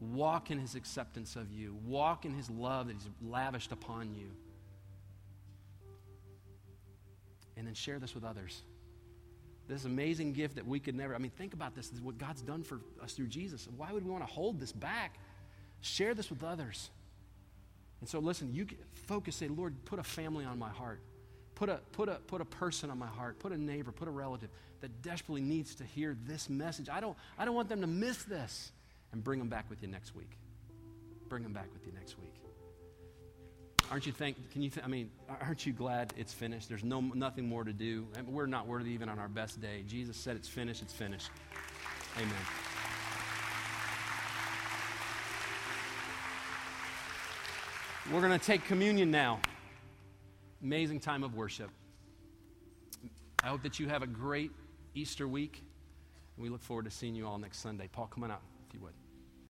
Walk 0.00 0.50
in 0.50 0.58
his 0.58 0.74
acceptance 0.74 1.36
of 1.36 1.52
you. 1.52 1.76
Walk 1.86 2.24
in 2.24 2.32
his 2.34 2.48
love 2.50 2.86
that 2.86 2.94
he's 2.94 3.08
lavished 3.22 3.70
upon 3.70 4.14
you. 4.14 4.30
And 7.62 7.68
then 7.68 7.74
share 7.74 8.00
this 8.00 8.12
with 8.12 8.24
others. 8.24 8.60
This 9.68 9.84
amazing 9.84 10.32
gift 10.32 10.56
that 10.56 10.66
we 10.66 10.80
could 10.80 10.96
never, 10.96 11.14
I 11.14 11.18
mean, 11.18 11.30
think 11.30 11.54
about 11.54 11.76
this. 11.76 11.90
This 11.90 12.00
is 12.00 12.04
what 12.04 12.18
God's 12.18 12.42
done 12.42 12.64
for 12.64 12.80
us 13.00 13.12
through 13.12 13.28
Jesus. 13.28 13.68
Why 13.76 13.92
would 13.92 14.04
we 14.04 14.10
want 14.10 14.26
to 14.26 14.32
hold 14.32 14.58
this 14.58 14.72
back? 14.72 15.14
Share 15.80 16.12
this 16.12 16.28
with 16.28 16.42
others. 16.42 16.90
And 18.00 18.08
so, 18.08 18.18
listen, 18.18 18.52
you 18.52 18.66
focus, 19.06 19.36
say, 19.36 19.46
Lord, 19.46 19.76
put 19.84 20.00
a 20.00 20.02
family 20.02 20.44
on 20.44 20.58
my 20.58 20.70
heart. 20.70 21.00
Put 21.54 21.68
a, 21.68 21.78
put, 21.92 22.08
a, 22.08 22.14
put 22.26 22.40
a 22.40 22.44
person 22.44 22.90
on 22.90 22.98
my 22.98 23.06
heart, 23.06 23.38
put 23.38 23.52
a 23.52 23.56
neighbor, 23.56 23.92
put 23.92 24.08
a 24.08 24.10
relative 24.10 24.50
that 24.80 25.02
desperately 25.02 25.42
needs 25.42 25.76
to 25.76 25.84
hear 25.84 26.16
this 26.26 26.50
message. 26.50 26.88
I 26.88 26.98
don't, 26.98 27.16
I 27.38 27.44
don't 27.44 27.54
want 27.54 27.68
them 27.68 27.80
to 27.82 27.86
miss 27.86 28.24
this. 28.24 28.72
And 29.12 29.22
bring 29.22 29.38
them 29.38 29.48
back 29.48 29.70
with 29.70 29.82
you 29.82 29.88
next 29.88 30.16
week. 30.16 30.32
Bring 31.28 31.44
them 31.44 31.52
back 31.52 31.68
with 31.72 31.86
you 31.86 31.92
next 31.92 32.18
week. 32.18 32.51
Aren't 33.92 34.06
you 34.06 34.12
thank? 34.12 34.50
Can 34.52 34.62
you? 34.62 34.70
Th- 34.70 34.82
I 34.82 34.88
mean, 34.88 35.10
aren't 35.42 35.66
you 35.66 35.74
glad 35.74 36.14
it's 36.16 36.32
finished? 36.32 36.66
There's 36.66 36.82
no 36.82 37.02
nothing 37.02 37.46
more 37.46 37.62
to 37.62 37.74
do. 37.74 38.06
We're 38.26 38.46
not 38.46 38.66
worthy 38.66 38.90
even 38.92 39.10
on 39.10 39.18
our 39.18 39.28
best 39.28 39.60
day. 39.60 39.84
Jesus 39.86 40.16
said 40.16 40.34
it's 40.34 40.48
finished. 40.48 40.80
It's 40.80 40.94
finished. 40.94 41.28
Amen. 42.16 42.32
We're 48.10 48.26
going 48.26 48.38
to 48.38 48.44
take 48.44 48.64
communion 48.64 49.10
now. 49.10 49.40
Amazing 50.62 51.00
time 51.00 51.22
of 51.22 51.34
worship. 51.34 51.68
I 53.44 53.48
hope 53.48 53.62
that 53.62 53.78
you 53.78 53.88
have 53.88 54.02
a 54.02 54.06
great 54.06 54.52
Easter 54.94 55.28
week. 55.28 55.62
And 56.36 56.42
we 56.42 56.48
look 56.48 56.62
forward 56.62 56.86
to 56.86 56.90
seeing 56.90 57.14
you 57.14 57.26
all 57.26 57.36
next 57.36 57.58
Sunday. 57.58 57.90
Paul, 57.92 58.06
come 58.06 58.24
on 58.24 58.30
out, 58.30 58.40
if 58.66 58.74
you 58.74 58.80
would. 58.80 58.94